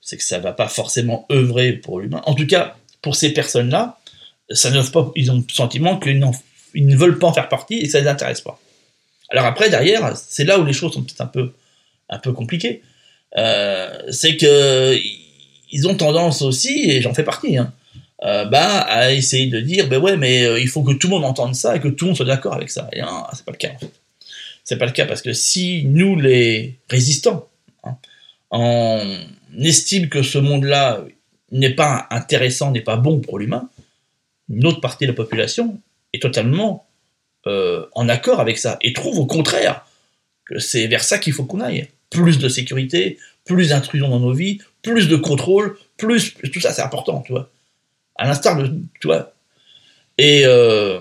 c'est 0.00 0.16
que 0.16 0.22
ça 0.22 0.38
va 0.38 0.52
pas 0.52 0.68
forcément 0.68 1.26
œuvrer 1.30 1.72
pour 1.72 2.00
l'humain. 2.00 2.22
En 2.26 2.34
tout 2.34 2.46
cas, 2.46 2.76
pour 3.02 3.16
ces 3.16 3.32
personnes-là, 3.32 3.98
ça 4.50 4.70
pas, 4.92 5.12
ils 5.16 5.30
ont 5.30 5.36
le 5.36 5.52
sentiment 5.52 5.98
qu'ils 5.98 6.18
ne 6.18 6.96
veulent 6.96 7.18
pas 7.18 7.28
en 7.28 7.32
faire 7.32 7.48
partie 7.48 7.78
et 7.78 7.88
ça 7.88 8.00
les 8.00 8.08
intéresse 8.08 8.40
pas. 8.40 8.58
Alors 9.30 9.46
après, 9.46 9.70
derrière, 9.70 10.16
c'est 10.16 10.44
là 10.44 10.58
où 10.58 10.64
les 10.64 10.72
choses 10.72 10.92
sont 10.92 11.02
peut-être 11.02 11.20
un 11.20 11.26
peu, 11.26 11.52
un 12.08 12.18
peu 12.18 12.32
compliquées. 12.32 12.82
Euh, 13.38 13.96
c'est 14.10 14.36
que 14.36 14.98
ils 15.72 15.86
ont 15.86 15.94
tendance 15.94 16.42
aussi, 16.42 16.90
et 16.90 17.00
j'en 17.00 17.14
fais 17.14 17.22
partie, 17.22 17.56
hein, 17.56 17.72
euh, 18.24 18.44
bah, 18.44 18.80
à 18.80 19.12
essayer 19.12 19.46
de 19.46 19.60
dire, 19.60 19.88
ben 19.88 20.00
ouais, 20.00 20.16
mais 20.16 20.44
euh, 20.44 20.58
il 20.58 20.68
faut 20.68 20.82
que 20.82 20.92
tout 20.92 21.06
le 21.06 21.12
monde 21.12 21.24
entende 21.24 21.54
ça 21.54 21.76
et 21.76 21.80
que 21.80 21.88
tout 21.88 22.06
le 22.06 22.08
monde 22.10 22.16
soit 22.16 22.26
d'accord 22.26 22.54
avec 22.54 22.70
ça. 22.70 22.88
Et 22.92 23.00
hein, 23.00 23.24
c'est 23.32 23.44
pas 23.44 23.52
le 23.52 23.56
cas 23.56 23.70
en 23.74 23.78
fait. 23.78 23.92
C'est 24.64 24.76
pas 24.76 24.86
le 24.86 24.92
cas 24.92 25.06
parce 25.06 25.22
que 25.22 25.32
si 25.32 25.84
nous 25.84 26.16
les 26.16 26.76
résistants, 26.88 27.48
on 28.50 29.18
estime 29.58 30.08
que 30.08 30.22
ce 30.22 30.38
monde-là 30.38 31.04
n'est 31.52 31.74
pas 31.74 32.06
intéressant, 32.10 32.70
n'est 32.70 32.80
pas 32.80 32.96
bon 32.96 33.20
pour 33.20 33.38
l'humain, 33.38 33.68
une 34.48 34.66
autre 34.66 34.80
partie 34.80 35.04
de 35.04 35.10
la 35.10 35.16
population 35.16 35.80
est 36.12 36.22
totalement 36.22 36.86
euh, 37.46 37.86
en 37.92 38.08
accord 38.08 38.40
avec 38.40 38.58
ça 38.58 38.78
et 38.82 38.92
trouve 38.92 39.18
au 39.18 39.26
contraire 39.26 39.86
que 40.44 40.58
c'est 40.58 40.86
vers 40.88 41.04
ça 41.04 41.18
qu'il 41.18 41.32
faut 41.32 41.44
qu'on 41.44 41.60
aille. 41.60 41.88
Plus 42.10 42.38
de 42.38 42.48
sécurité, 42.48 43.18
plus 43.44 43.68
d'intrusion 43.68 44.08
dans 44.08 44.18
nos 44.18 44.32
vies, 44.32 44.58
plus 44.82 45.08
de 45.08 45.16
contrôle, 45.16 45.78
plus 45.96 46.34
tout 46.52 46.60
ça 46.60 46.72
c'est 46.72 46.82
important, 46.82 47.22
tu 47.22 47.32
vois. 47.32 47.50
À 48.16 48.26
l'instar 48.26 48.56
de, 48.56 48.66
tu 49.00 49.06
vois. 49.06 49.32
Et 50.18 50.42
euh, 50.44 50.98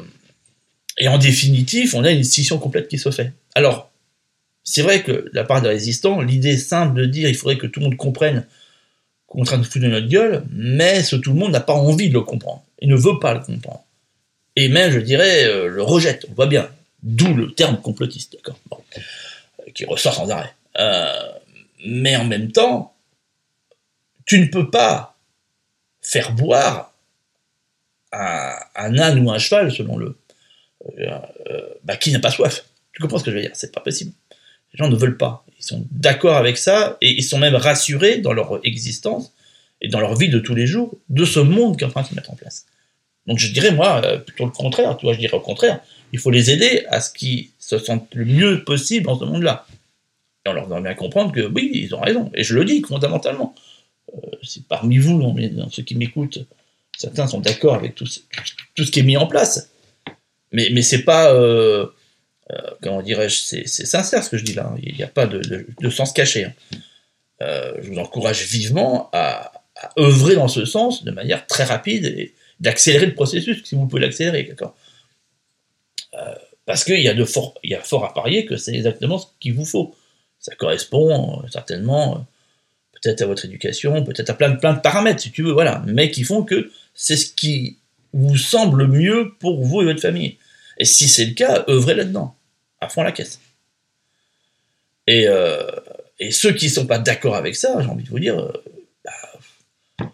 et 1.00 1.08
en 1.08 1.18
définitive, 1.18 1.96
on 1.96 2.03
a 2.03 2.12
une 2.12 2.24
scission 2.24 2.60
complète 2.60 2.88
qui 2.88 2.98
se 2.98 3.10
fait. 3.10 3.34
Alors, 3.56 3.88
c'est 4.69 4.83
vrai 4.83 5.01
que 5.01 5.31
la 5.33 5.43
part 5.43 5.63
des 5.63 5.67
résistants, 5.67 6.21
l'idée 6.21 6.55
simple 6.55 6.93
de 6.93 7.05
dire 7.05 7.27
il 7.27 7.35
faudrait 7.35 7.57
que 7.57 7.65
tout 7.65 7.79
le 7.79 7.85
monde 7.85 7.97
comprenne 7.97 8.45
qu'on 9.25 9.39
est 9.39 9.41
en 9.41 9.45
train 9.45 9.57
de 9.57 9.63
foutre 9.63 9.79
notre 9.88 10.07
gueule, 10.07 10.45
mais 10.51 11.01
ce 11.01 11.15
tout 11.15 11.33
le 11.33 11.39
monde 11.39 11.51
n'a 11.51 11.59
pas 11.59 11.73
envie 11.73 12.09
de 12.09 12.13
le 12.13 12.21
comprendre. 12.21 12.63
Il 12.79 12.88
ne 12.88 12.95
veut 12.95 13.17
pas 13.19 13.33
le 13.33 13.39
comprendre. 13.39 13.83
Et 14.55 14.69
même, 14.69 14.91
je 14.91 14.99
dirais, 14.99 15.45
euh, 15.45 15.69
le 15.69 15.81
rejette. 15.81 16.27
On 16.29 16.33
voit 16.35 16.45
bien. 16.45 16.69
D'où 17.01 17.33
le 17.33 17.51
terme 17.51 17.81
complotiste, 17.81 18.33
d'accord 18.33 18.59
euh, 18.93 19.71
Qui 19.73 19.85
ressort 19.85 20.13
sans 20.13 20.29
arrêt. 20.29 20.53
mais 21.83 22.15
en 22.15 22.25
même 22.25 22.51
temps, 22.51 22.93
tu 24.27 24.39
ne 24.39 24.45
peux 24.45 24.69
pas 24.69 25.17
faire 25.99 26.33
boire 26.33 26.93
un, 28.11 28.53
un 28.75 28.99
âne 28.99 29.25
ou 29.25 29.31
un 29.31 29.39
cheval, 29.39 29.71
selon 29.71 29.97
le, 29.97 30.15
bah, 31.83 31.97
qui 31.97 32.11
n'a 32.11 32.19
pas 32.19 32.29
soif. 32.29 32.65
Tu 32.93 33.01
comprends 33.01 33.17
ce 33.17 33.23
que 33.23 33.31
je 33.31 33.35
veux 33.35 33.41
dire? 33.41 33.51
C'est 33.55 33.73
pas 33.73 33.81
possible. 33.81 34.11
Les 34.73 34.77
gens 34.77 34.89
ne 34.89 34.95
veulent 34.95 35.17
pas. 35.17 35.45
Ils 35.59 35.65
sont 35.65 35.85
d'accord 35.91 36.38
avec 36.38 36.57
ça 36.57 36.97
et 37.01 37.11
ils 37.11 37.23
sont 37.23 37.38
même 37.38 37.55
rassurés 37.55 38.17
dans 38.17 38.33
leur 38.33 38.59
existence 38.63 39.33
et 39.81 39.88
dans 39.88 39.99
leur 39.99 40.15
vie 40.15 40.29
de 40.29 40.39
tous 40.39 40.55
les 40.55 40.67
jours 40.67 40.93
de 41.09 41.25
ce 41.25 41.39
monde 41.39 41.77
qui 41.77 41.83
est 41.83 41.88
en 41.88 41.91
train 41.91 42.03
de 42.03 42.07
se 42.07 42.15
mettre 42.15 42.31
en 42.31 42.35
place. 42.35 42.65
Donc 43.27 43.38
je 43.38 43.51
dirais, 43.51 43.71
moi, 43.71 44.01
euh, 44.03 44.17
plutôt 44.17 44.45
le 44.45 44.51
contraire. 44.51 44.97
Tu 44.97 45.05
vois, 45.05 45.13
je 45.13 45.19
dirais 45.19 45.35
au 45.35 45.41
contraire. 45.41 45.79
Il 46.13 46.19
faut 46.19 46.31
les 46.31 46.49
aider 46.49 46.83
à 46.89 46.99
ce 46.99 47.11
qu'ils 47.11 47.49
se 47.59 47.77
sentent 47.77 48.07
le 48.13 48.25
mieux 48.25 48.63
possible 48.63 49.05
dans 49.05 49.19
ce 49.19 49.25
monde-là. 49.25 49.67
Et 50.45 50.49
on 50.49 50.53
leur 50.53 50.67
doit 50.67 50.81
bien 50.81 50.95
comprendre 50.95 51.31
que 51.31 51.41
oui, 51.41 51.69
ils 51.73 51.93
ont 51.93 52.01
raison. 52.01 52.31
Et 52.33 52.43
je 52.43 52.55
le 52.55 52.65
dis 52.65 52.81
fondamentalement. 52.81 53.53
Euh, 54.13 54.29
si 54.41 54.61
parmi 54.61 54.97
vous, 54.97 55.21
dans 55.21 55.69
ceux 55.69 55.83
qui 55.83 55.95
m'écoutent, 55.95 56.39
certains 56.97 57.27
sont 57.27 57.39
d'accord 57.39 57.75
avec 57.75 57.95
tout, 57.95 58.07
ce 58.07 58.91
qui 58.91 58.99
est 58.99 59.03
mis 59.03 59.17
en 59.17 59.27
place. 59.27 59.71
Mais, 60.51 60.69
mais 60.71 60.81
c'est 60.81 61.03
pas. 61.03 61.31
Euh, 61.33 61.88
euh, 62.51 62.58
comment 62.82 63.01
dirais-je, 63.01 63.65
c'est 63.65 63.86
sincère 63.86 64.24
ce 64.24 64.29
que 64.29 64.38
je 64.38 64.44
dis 64.44 64.53
là, 64.53 64.74
il 64.82 64.96
n'y 64.96 65.03
a 65.03 65.08
pas 65.08 65.27
de, 65.27 65.89
sens 65.89 66.13
caché. 66.13 66.46
Hein. 66.46 66.53
Euh, 67.41 67.74
je 67.82 67.89
vous 67.89 68.00
encourage 68.00 68.44
vivement 68.46 69.10
à, 69.13 69.51
œuvrer 69.98 70.36
dans 70.36 70.48
ce 70.48 70.65
sens 70.65 71.06
de 71.06 71.12
manière 71.12 71.48
très 71.48 71.63
rapide 71.63 72.06
et 72.06 72.34
d'accélérer 72.60 73.06
le 73.06 73.13
processus, 73.13 73.63
si 73.63 73.75
vous 73.75 73.88
pouvez 73.88 74.01
l'accélérer, 74.01 74.53
euh, 76.15 76.36
Parce 76.65 76.84
qu'il 76.84 77.00
y, 77.00 77.08
a 77.08 77.25
fort, 77.25 77.53
y 77.63 77.75
a 77.75 77.82
fort 77.82 78.03
à 78.03 78.13
parier 78.13 78.46
que 78.46 78.58
c'est 78.58 78.74
exactement 78.74 79.20
ce 79.20 79.27
qu'il 79.39 79.53
vous 79.53 79.63
faut. 79.63 79.96
Ça 80.39 80.56
correspond 80.56 81.44
certainement 81.50 82.25
peut-être 82.94 83.22
à 83.22 83.25
votre 83.25 83.46
éducation, 83.46 84.03
peut-être 84.03 84.32
à 84.32 84.34
plein 84.34 84.51
plein 84.56 84.74
de 84.74 84.82
paramètres, 84.82 85.22
si 85.22 85.32
tu 85.32 85.44
veux, 85.44 85.53
voilà, 85.53 85.82
mais 85.86 86.12
qui 86.12 86.24
font 86.24 86.44
que 86.44 86.72
c'est 86.94 87.15
ce 87.15 87.32
qui 87.32 87.77
vous 88.12 88.36
semble 88.36 88.88
mieux 88.88 89.36
pour 89.39 89.63
vous 89.63 89.82
et 89.82 89.86
votre 89.86 90.01
famille. 90.01 90.38
Et 90.77 90.86
si 90.86 91.08
c'est 91.08 91.25
le 91.25 91.34
cas, 91.34 91.63
œuvrez 91.70 91.94
là-dedans 91.94 92.36
à 92.81 92.89
fond 92.89 93.03
la 93.03 93.12
caisse. 93.12 93.39
Et, 95.07 95.27
euh, 95.27 95.67
ceux 96.31 96.53
qui 96.53 96.65
ne 96.65 96.71
sont 96.71 96.86
pas 96.86 97.00
d'accord 97.00 97.36
avec 97.36 97.55
ça, 97.55 97.81
j'ai 97.81 97.88
envie 97.88 98.03
de 98.03 98.09
vous 98.09 98.19
dire, 98.19 98.38
euh, 98.38 98.51
bah, 99.03 100.12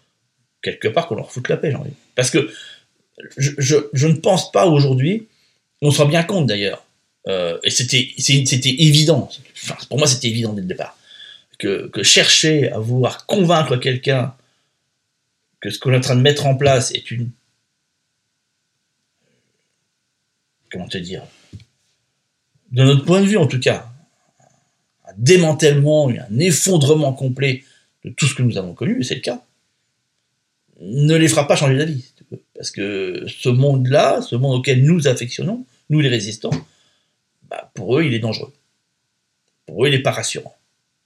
quelque 0.62 0.88
part 0.88 1.06
qu'on 1.06 1.16
leur 1.16 1.30
foute 1.30 1.48
la 1.48 1.56
paix, 1.56 1.70
j'ai 1.70 1.76
envie. 1.76 1.92
Parce 2.14 2.30
que 2.30 2.50
je, 3.36 4.06
ne 4.06 4.14
pense 4.14 4.52
pas 4.52 4.66
aujourd'hui, 4.66 5.28
on 5.82 5.90
se 5.90 6.00
rend 6.00 6.08
bien 6.08 6.22
compte 6.22 6.46
d'ailleurs, 6.46 6.84
euh, 7.28 7.58
et 7.64 7.70
c'était 7.70 8.14
évident, 8.18 9.28
pour 9.88 9.98
moi 9.98 10.06
c'était 10.06 10.28
évident 10.28 10.52
dès 10.52 10.62
le 10.62 10.68
départ, 10.68 10.96
que, 11.58 11.88
que 11.88 12.02
chercher 12.02 12.70
à 12.70 12.78
vouloir 12.78 13.26
convaincre 13.26 13.76
quelqu'un 13.76 14.34
que 15.60 15.70
ce 15.70 15.78
qu'on 15.78 15.92
est 15.92 15.96
en 15.96 16.00
train 16.00 16.16
de 16.16 16.20
mettre 16.20 16.46
en 16.46 16.54
place 16.54 16.92
est 16.92 17.10
une 17.10 17.30
comment 20.70 20.88
te 20.88 20.98
dire 20.98 21.22
de 22.72 22.84
notre 22.84 23.04
point 23.04 23.20
de 23.20 23.26
vue 23.26 23.36
en 23.36 23.46
tout 23.46 23.60
cas, 23.60 23.88
un 25.06 25.12
démantèlement, 25.16 26.08
un 26.08 26.38
effondrement 26.38 27.12
complet 27.12 27.64
de 28.04 28.10
tout 28.10 28.26
ce 28.26 28.34
que 28.34 28.42
nous 28.42 28.58
avons 28.58 28.74
connu, 28.74 29.00
et 29.00 29.04
c'est 29.04 29.14
le 29.14 29.20
cas, 29.20 29.42
ne 30.80 31.14
les 31.14 31.28
fera 31.28 31.46
pas 31.46 31.56
changer 31.56 31.76
d'avis. 31.76 32.12
Parce 32.54 32.70
que 32.70 33.24
ce 33.28 33.48
monde-là, 33.48 34.20
ce 34.22 34.36
monde 34.36 34.58
auquel 34.58 34.84
nous 34.84 35.08
affectionnons, 35.08 35.64
nous 35.90 36.00
les 36.00 36.08
résistants, 36.08 36.50
bah, 37.48 37.70
pour 37.74 37.98
eux, 37.98 38.04
il 38.04 38.14
est 38.14 38.18
dangereux. 38.18 38.52
Pour 39.66 39.84
eux, 39.84 39.88
il 39.88 39.92
n'est 39.92 40.02
pas 40.02 40.10
rassurant. 40.10 40.56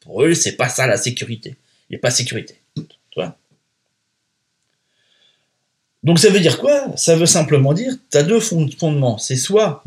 Pour 0.01 0.25
eux, 0.25 0.35
c'est 0.35 0.57
pas 0.57 0.69
ça 0.69 0.87
la 0.87 0.97
sécurité. 0.97 1.57
Il 1.89 1.95
n'est 1.95 1.99
pas 1.99 2.11
sécurité. 2.11 2.57
Donc 6.03 6.19
ça 6.19 6.31
veut 6.31 6.41
dire 6.41 6.59
quoi? 6.59 6.97
Ça 6.97 7.17
veut 7.17 7.27
simplement 7.27 7.75
dire, 7.75 7.93
tu 8.11 8.17
as 8.17 8.23
deux 8.23 8.41
fondements. 8.41 9.19
C'est 9.19 9.37
soit 9.37 9.85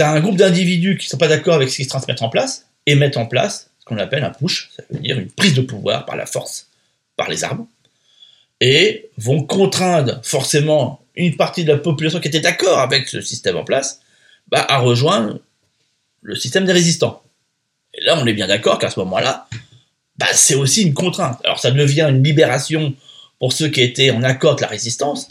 tu 0.00 0.06
un 0.06 0.20
groupe 0.20 0.36
d'individus 0.36 0.96
qui 0.96 1.06
ne 1.06 1.10
sont 1.10 1.18
pas 1.18 1.28
d'accord 1.28 1.54
avec 1.54 1.70
ce 1.70 1.76
qui 1.76 1.84
se 1.84 1.88
transmet 1.88 2.22
en 2.22 2.28
place 2.28 2.66
et 2.86 2.94
mettent 2.94 3.16
en 3.16 3.26
place 3.26 3.70
ce 3.80 3.84
qu'on 3.84 3.98
appelle 3.98 4.24
un 4.24 4.30
push, 4.30 4.70
ça 4.76 4.82
veut 4.90 5.00
dire 5.00 5.18
une 5.18 5.30
prise 5.30 5.54
de 5.54 5.60
pouvoir 5.60 6.06
par 6.06 6.16
la 6.16 6.26
force, 6.26 6.68
par 7.16 7.28
les 7.28 7.44
armes, 7.44 7.66
et 8.60 9.10
vont 9.18 9.42
contraindre 9.42 10.20
forcément 10.22 11.00
une 11.16 11.36
partie 11.36 11.64
de 11.64 11.72
la 11.72 11.78
population 11.78 12.20
qui 12.20 12.28
était 12.28 12.40
d'accord 12.40 12.78
avec 12.78 13.08
ce 13.08 13.20
système 13.20 13.56
en 13.56 13.64
place 13.64 14.00
bah, 14.48 14.64
à 14.68 14.78
rejoindre 14.78 15.38
le 16.22 16.34
système 16.34 16.64
des 16.64 16.72
résistants. 16.72 17.22
Et 17.94 18.04
là, 18.04 18.18
on 18.20 18.26
est 18.26 18.32
bien 18.32 18.46
d'accord 18.46 18.78
qu'à 18.78 18.90
ce 18.90 19.00
moment-là, 19.00 19.48
bah, 20.16 20.26
c'est 20.32 20.54
aussi 20.54 20.82
une 20.82 20.94
contrainte. 20.94 21.38
Alors 21.44 21.58
ça 21.58 21.70
devient 21.70 22.06
une 22.08 22.22
libération 22.22 22.94
pour 23.38 23.52
ceux 23.52 23.68
qui 23.68 23.80
étaient 23.80 24.10
en 24.10 24.22
accord 24.22 24.52
avec 24.52 24.62
la 24.62 24.68
résistance, 24.68 25.28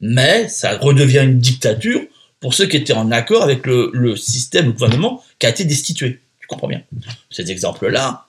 mais 0.00 0.48
ça 0.48 0.78
redevient 0.78 1.22
une 1.24 1.38
dictature 1.38 2.02
pour 2.40 2.54
ceux 2.54 2.66
qui 2.66 2.76
étaient 2.76 2.94
en 2.94 3.10
accord 3.10 3.42
avec 3.42 3.66
le, 3.66 4.16
système, 4.16 4.66
le 4.66 4.72
gouvernement 4.72 5.22
qui 5.38 5.46
a 5.46 5.50
été 5.50 5.64
destitué. 5.64 6.20
Tu 6.40 6.46
comprends 6.46 6.68
bien 6.68 6.82
Ces 7.30 7.50
exemples-là, 7.50 8.26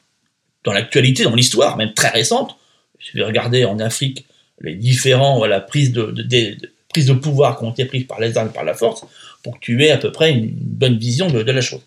dans 0.63 0.73
l'actualité, 0.73 1.23
dans 1.23 1.35
l'histoire, 1.35 1.77
même 1.77 1.93
très 1.93 2.09
récente, 2.09 2.57
je 2.99 3.17
vais 3.17 3.23
regarder 3.23 3.65
en 3.65 3.79
Afrique 3.79 4.25
les 4.59 4.75
différents 4.75 5.37
voilà, 5.37 5.59
prises, 5.59 5.91
de, 5.91 6.11
de 6.11 7.13
pouvoir 7.13 7.57
qui 7.57 7.63
ont 7.63 7.71
été 7.71 7.85
prises 7.85 8.05
par 8.05 8.19
les 8.19 8.37
armes 8.37 8.49
et 8.49 8.53
par 8.53 8.65
la 8.65 8.73
force, 8.73 9.05
pour 9.43 9.55
que 9.55 9.59
tu 9.59 9.83
aies 9.83 9.91
à 9.91 9.97
peu 9.97 10.11
près 10.11 10.31
une 10.31 10.51
bonne 10.51 10.97
vision 10.97 11.27
de, 11.27 11.39
la 11.39 11.61
chose. 11.61 11.81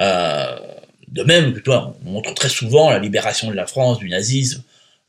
Euh, 0.00 0.58
de 1.08 1.22
même 1.24 1.52
que, 1.52 1.58
toi, 1.58 1.94
on 2.06 2.10
montre 2.12 2.32
très 2.34 2.48
souvent 2.48 2.90
la 2.90 2.98
libération 2.98 3.50
de 3.50 3.54
la 3.54 3.66
France 3.66 3.98
du 3.98 4.08
nazisme, 4.08 4.62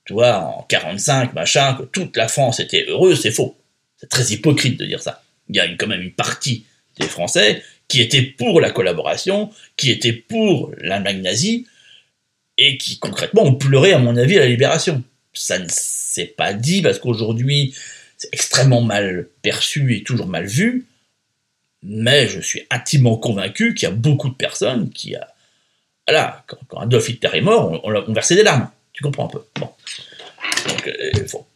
tu 0.04 0.12
vois, 0.12 0.40
en 0.40 0.64
45, 0.64 1.34
machin, 1.34 1.76
que 1.76 1.84
toute 1.84 2.18
la 2.18 2.28
France 2.28 2.60
était 2.60 2.86
heureuse, 2.90 3.22
c'est 3.22 3.32
faux. 3.32 3.56
C'est 3.98 4.10
très 4.10 4.26
hypocrite 4.34 4.78
de 4.78 4.86
dire 4.86 5.02
ça 5.02 5.23
il 5.50 5.56
y 5.56 5.60
a 5.60 5.68
quand 5.76 5.88
même 5.88 6.02
une 6.02 6.14
partie 6.14 6.66
des 7.00 7.08
Français 7.08 7.64
qui 7.88 8.02
étaient 8.02 8.22
pour 8.22 8.62
la 8.62 8.72
collaboration, 8.72 9.50
qui 9.78 9.92
étaient 9.92 10.14
pour 10.14 10.72
l'Allemagne 10.78 11.22
nazie, 11.22 11.68
et 12.58 12.78
qui 12.78 13.00
concrètement 13.00 13.44
ont 13.44 13.56
pleuré, 13.56 13.94
à 13.94 14.00
mon 14.00 14.16
avis, 14.16 14.38
à 14.38 14.42
la 14.42 14.48
libération. 14.48 15.04
Ça 15.34 15.60
ne 15.60 15.68
s'est 15.70 16.26
pas 16.26 16.54
dit 16.54 16.82
parce 16.82 17.00
qu'aujourd'hui, 17.00 17.76
c'est 18.18 18.30
extrêmement 18.32 18.82
mal 18.82 19.28
perçu 19.42 19.96
et 19.96 20.04
toujours 20.04 20.28
mal 20.28 20.46
vu, 20.46 20.86
mais 21.82 22.28
je 22.28 22.40
suis 22.40 22.66
intimement 22.70 23.18
convaincu 23.18 23.74
qu'il 23.74 23.90
y 23.90 23.92
a 23.92 23.96
beaucoup 23.96 24.30
de 24.30 24.36
personnes 24.36 24.92
qui, 24.92 25.16
voilà, 26.08 26.46
quand, 26.48 26.80
Adolf 26.80 27.10
Hitler 27.10 27.30
est 27.34 27.42
mort, 27.42 27.82
on, 27.84 27.96
on, 27.96 28.14
versé 28.14 28.36
des 28.36 28.44
larmes. 28.44 28.70
Tu 28.94 29.02
comprends 29.02 29.26
un 29.26 29.30
peu. 29.30 29.42
Bon. 29.60 29.70
Donc, 30.68 30.88
euh, 30.88 31.28
faut, 31.28 31.48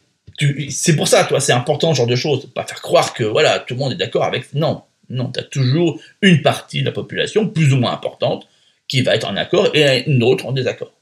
c'est 0.70 0.96
pour 0.96 1.08
ça, 1.08 1.24
toi, 1.24 1.40
c'est 1.40 1.52
important 1.52 1.92
ce 1.92 1.98
genre 1.98 2.06
de 2.06 2.16
choses. 2.16 2.48
Pas 2.54 2.64
faire 2.64 2.80
croire 2.80 3.12
que 3.14 3.24
voilà, 3.24 3.58
tout 3.58 3.74
le 3.74 3.80
monde 3.80 3.92
est 3.92 3.96
d'accord 3.96 4.24
avec. 4.24 4.54
Non, 4.54 4.82
non, 5.10 5.30
tu 5.30 5.40
as 5.40 5.44
toujours 5.44 6.00
une 6.22 6.42
partie 6.42 6.80
de 6.80 6.86
la 6.86 6.92
population, 6.92 7.48
plus 7.48 7.72
ou 7.72 7.76
moins 7.76 7.92
importante, 7.92 8.46
qui 8.86 9.02
va 9.02 9.14
être 9.14 9.26
en 9.26 9.36
accord 9.36 9.74
et 9.74 10.04
une 10.06 10.22
autre 10.22 10.46
en 10.46 10.52
désaccord. 10.52 10.92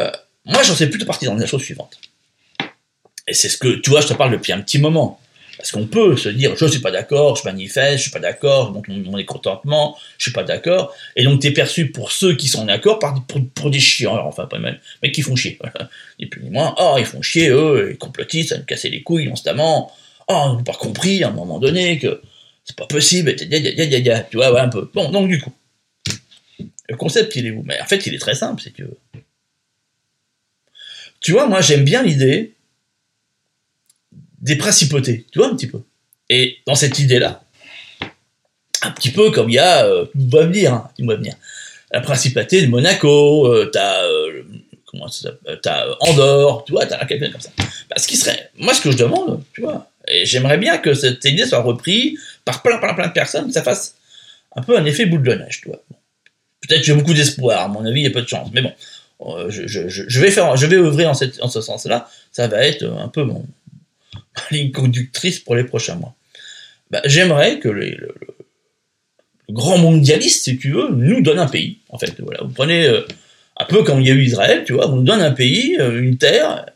Euh, 0.00 0.10
moi, 0.44 0.62
j'en 0.62 0.74
sais 0.74 0.88
plutôt 0.88 1.06
partie 1.06 1.26
dans 1.26 1.34
la 1.34 1.46
chose 1.46 1.62
suivante. 1.62 1.98
Et 3.28 3.34
c'est 3.34 3.48
ce 3.48 3.58
que, 3.58 3.80
tu 3.80 3.90
vois, 3.90 4.00
je 4.00 4.08
te 4.08 4.14
parle 4.14 4.32
depuis 4.32 4.52
un 4.52 4.60
petit 4.60 4.78
moment. 4.78 5.20
Parce 5.56 5.72
qu'on 5.72 5.86
peut 5.86 6.16
se 6.16 6.28
dire, 6.28 6.54
je 6.56 6.64
ne 6.64 6.70
suis 6.70 6.80
pas 6.80 6.90
d'accord, 6.90 7.36
je 7.36 7.44
manifeste, 7.44 7.98
je 7.98 8.02
suis 8.02 8.10
pas 8.10 8.18
d'accord, 8.18 8.72
montre 8.72 8.90
mon 8.90 9.16
mécontentement, 9.16 9.96
je 10.18 10.24
suis 10.24 10.32
pas 10.32 10.42
d'accord. 10.42 10.94
Et 11.16 11.24
donc, 11.24 11.40
tu 11.40 11.46
es 11.46 11.50
perçu 11.50 11.90
pour 11.90 12.12
ceux 12.12 12.36
qui 12.36 12.48
sont 12.48 12.66
d'accord 12.66 12.98
par, 12.98 13.24
pour, 13.54 13.70
des 13.70 13.80
chiants, 13.80 14.26
enfin, 14.26 14.46
pas 14.46 14.58
même, 14.58 14.78
mais 15.02 15.12
qui 15.12 15.22
font 15.22 15.36
chier. 15.36 15.58
Et 16.18 16.26
puis, 16.26 16.42
moins, 16.50 16.74
oh, 16.78 16.96
ils 16.98 17.06
font 17.06 17.22
chier, 17.22 17.48
eux, 17.48 17.90
ils 17.92 17.98
complotistes, 17.98 18.50
ça 18.50 18.58
nous 18.58 18.64
casser 18.64 18.90
les 18.90 19.02
couilles 19.02 19.28
constamment. 19.28 19.92
Oh, 20.28 20.34
on 20.34 20.56
n'a 20.56 20.62
pas 20.62 20.74
compris 20.74 21.24
à 21.24 21.28
un 21.28 21.32
moment 21.32 21.58
donné 21.58 21.98
que 21.98 22.20
c'est 22.64 22.76
pas 22.76 22.86
possible, 22.86 23.34
tu 23.36 23.46
vois, 24.36 24.52
ouais, 24.52 24.60
un 24.60 24.68
peu. 24.68 24.90
Bon, 24.92 25.10
donc, 25.10 25.28
du 25.28 25.40
coup, 25.40 25.52
le 26.88 26.96
concept, 26.96 27.34
il 27.36 27.46
est 27.46 27.50
où? 27.50 27.62
Mais 27.64 27.80
en 27.80 27.86
fait, 27.86 28.06
il 28.06 28.14
est 28.14 28.18
très 28.18 28.34
simple, 28.34 28.60
c'est 28.62 28.72
que. 28.72 28.84
Tu 31.20 31.32
vois, 31.32 31.46
moi, 31.46 31.60
j'aime 31.60 31.84
bien 31.84 32.02
l'idée 32.02 32.55
des 34.46 34.56
principautés, 34.56 35.26
tu 35.32 35.40
vois, 35.40 35.48
un 35.48 35.56
petit 35.56 35.66
peu. 35.66 35.80
Et 36.30 36.58
dans 36.66 36.76
cette 36.76 36.98
idée-là, 37.00 37.42
un 38.82 38.90
petit 38.92 39.10
peu 39.10 39.32
comme 39.32 39.50
il 39.50 39.54
y 39.54 39.58
a, 39.58 39.84
euh, 39.84 40.06
tu 40.12 40.28
vas 40.28 40.46
venir, 40.46 40.72
hein, 40.72 40.88
tu 40.96 41.04
venir, 41.04 41.34
la 41.90 42.00
principauté 42.00 42.62
de 42.62 42.68
Monaco, 42.68 43.46
euh, 43.52 43.68
t'as, 43.72 44.04
euh, 44.04 44.44
comment 44.86 45.08
ça 45.08 45.30
t'as 45.62 45.86
Andorre, 46.00 46.64
tu 46.64 46.72
vois, 46.72 46.86
t'as 46.86 47.04
quelqu'un 47.06 47.30
comme 47.32 47.40
ça. 47.40 47.50
Bah, 47.90 47.96
ce 47.98 48.06
qui 48.06 48.16
serait, 48.16 48.50
moi, 48.56 48.72
ce 48.72 48.80
que 48.80 48.92
je 48.92 48.96
demande, 48.96 49.42
tu 49.52 49.62
vois, 49.62 49.90
et 50.06 50.24
j'aimerais 50.24 50.58
bien 50.58 50.78
que 50.78 50.94
cette 50.94 51.24
idée 51.24 51.44
soit 51.44 51.60
reprise 51.60 52.18
par 52.44 52.62
plein, 52.62 52.78
plein, 52.78 52.94
plein 52.94 53.08
de 53.08 53.12
personnes, 53.12 53.48
que 53.48 53.52
ça 53.52 53.64
fasse 53.64 53.96
un 54.54 54.62
peu 54.62 54.78
un 54.78 54.84
effet 54.84 55.06
boule 55.06 55.24
de 55.24 55.34
neige, 55.34 55.60
tu 55.62 55.68
vois. 55.68 55.82
Peut-être 56.60 56.84
j'ai 56.84 56.94
beaucoup 56.94 57.14
d'espoir, 57.14 57.62
à 57.62 57.68
mon 57.68 57.84
avis, 57.84 58.02
il 58.02 58.04
y 58.04 58.06
a 58.06 58.10
peu 58.10 58.22
de 58.22 58.28
chance, 58.28 58.48
mais 58.52 58.62
bon, 58.62 58.72
je, 59.48 59.66
je, 59.66 59.88
je, 59.88 60.20
vais 60.20 60.30
faire, 60.30 60.56
je 60.56 60.66
vais 60.66 60.76
œuvrer 60.76 61.06
en, 61.06 61.14
cette, 61.14 61.42
en 61.42 61.48
ce 61.48 61.60
sens-là, 61.60 62.08
ça 62.30 62.46
va 62.46 62.64
être 62.64 62.84
un 62.84 63.08
peu 63.08 63.24
mon, 63.24 63.44
ligne 64.50 64.72
conductrice 64.72 65.40
pour 65.40 65.56
les 65.56 65.64
prochains 65.64 65.96
mois. 65.96 66.14
Bah, 66.90 67.00
j'aimerais 67.04 67.58
que 67.58 67.68
les, 67.68 67.90
le 67.90 68.10
grand 69.50 69.78
mondialiste, 69.78 70.44
si 70.44 70.56
tu 70.56 70.72
veux, 70.72 70.88
nous 70.90 71.20
donne 71.20 71.38
un 71.38 71.46
pays. 71.46 71.78
En 71.88 71.98
fait, 71.98 72.14
voilà, 72.20 72.40
vous 72.42 72.52
prenez 72.52 72.86
euh, 72.86 73.02
un 73.56 73.64
peu 73.64 73.82
comme 73.82 74.00
il 74.00 74.08
y 74.08 74.10
a 74.10 74.14
eu 74.14 74.22
Israël, 74.22 74.64
tu 74.64 74.72
vois, 74.72 74.90
on 74.90 74.96
nous 74.96 75.02
donne 75.02 75.22
un 75.22 75.32
pays, 75.32 75.76
euh, 75.78 76.00
une 76.00 76.18
terre, 76.18 76.66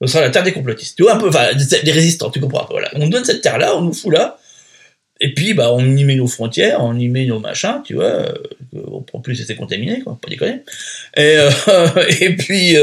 ce 0.00 0.06
sera 0.08 0.22
la 0.22 0.30
terre 0.30 0.42
des 0.42 0.52
complotistes, 0.52 0.96
tu 0.96 1.04
vois, 1.04 1.14
un 1.14 1.18
peu, 1.18 1.28
enfin, 1.28 1.50
des, 1.54 1.92
résistants, 1.92 2.30
tu 2.30 2.40
comprends, 2.40 2.66
voilà. 2.70 2.90
On 2.94 3.00
nous 3.00 3.08
donne 3.08 3.24
cette 3.24 3.40
terre-là, 3.40 3.76
on 3.76 3.82
nous 3.82 3.92
fout 3.92 4.12
là, 4.12 4.38
et 5.20 5.32
puis, 5.34 5.54
bah, 5.54 5.72
on 5.72 5.96
y 5.96 6.04
met 6.04 6.16
nos 6.16 6.26
frontières, 6.26 6.82
on 6.82 6.98
y 6.98 7.08
met 7.08 7.26
nos 7.26 7.38
machins, 7.38 7.82
tu 7.84 7.94
vois, 7.94 8.04
euh, 8.04 8.34
on 8.74 9.02
prend 9.02 9.20
plus 9.20 9.40
et 9.40 9.44
c'est 9.44 9.54
contaminé, 9.54 10.00
quoi, 10.00 10.18
pas 10.20 10.28
déconner. 10.28 10.62
Et, 11.16 11.38
et 12.20 12.36
puis, 12.36 12.76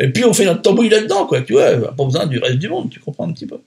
et 0.00 0.08
puis, 0.08 0.24
on 0.24 0.32
fait 0.32 0.46
notre 0.46 0.62
tambouille 0.62 0.88
là-dedans, 0.88 1.26
quoi, 1.26 1.42
tu 1.42 1.52
vois, 1.52 1.94
pas 1.94 2.04
besoin 2.04 2.26
du 2.26 2.38
reste 2.38 2.58
du 2.58 2.68
monde, 2.68 2.90
tu 2.90 2.98
comprends 3.00 3.28
un 3.28 3.32
petit 3.32 3.46
peu. 3.46 3.60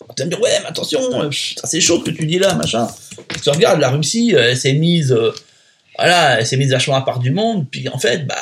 On 0.00 0.14
va 0.16 0.24
me 0.24 0.30
dire, 0.30 0.40
ouais, 0.40 0.58
mais 0.62 0.68
attention, 0.68 1.00
c'est 1.32 1.80
chaud 1.80 1.98
ce 1.98 2.10
que 2.10 2.16
tu 2.16 2.26
dis 2.26 2.38
là, 2.38 2.54
machin. 2.54 2.86
Tu 3.42 3.50
regardes, 3.50 3.80
la 3.80 3.90
Russie, 3.90 4.34
elle 4.36 4.56
s'est 4.56 4.74
mise, 4.74 5.16
voilà, 5.98 6.40
elle 6.40 6.58
mise 6.58 6.70
vachement 6.70 6.94
à 6.94 7.02
part 7.02 7.18
du 7.18 7.32
monde, 7.32 7.66
puis 7.70 7.88
en 7.88 7.98
fait, 7.98 8.26
bah, 8.26 8.36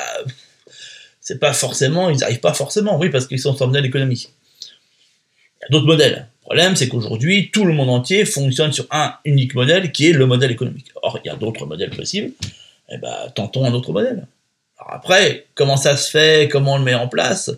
c'est 1.19 1.39
pas 1.39 1.53
forcément, 1.53 2.11
ils 2.11 2.23
arrivent 2.23 2.39
pas 2.39 2.53
forcément, 2.53 2.99
oui, 2.99 3.09
parce 3.09 3.25
qu'ils 3.25 3.39
sont 3.39 3.55
sur 3.55 3.65
modèle 3.65 3.85
économique. 3.85 4.29
Il 4.61 5.63
y 5.63 5.65
a 5.65 5.69
d'autres 5.71 5.87
modèles. 5.87 6.27
Le 6.41 6.45
problème, 6.45 6.75
c'est 6.75 6.87
qu'aujourd'hui, 6.87 7.49
tout 7.51 7.65
le 7.65 7.73
monde 7.73 7.89
entier 7.89 8.25
fonctionne 8.25 8.71
sur 8.71 8.85
un 8.91 9.15
unique 9.25 9.55
modèle 9.55 9.91
qui 9.91 10.07
est 10.07 10.13
le 10.13 10.27
modèle 10.27 10.51
économique. 10.51 10.91
Or, 11.01 11.17
il 11.23 11.27
y 11.27 11.31
a 11.31 11.35
d'autres 11.35 11.65
modèles 11.65 11.89
possibles. 11.89 12.33
Eh 12.89 12.99
ben, 12.99 13.31
tentons 13.33 13.65
un 13.65 13.73
autre 13.73 13.91
modèle. 13.91 14.27
Alors 14.77 14.93
après, 14.93 15.47
comment 15.55 15.77
ça 15.77 15.95
se 15.97 16.09
fait, 16.09 16.49
comment 16.49 16.73
on 16.73 16.77
le 16.77 16.83
met 16.83 16.95
en 16.95 17.07
place? 17.07 17.51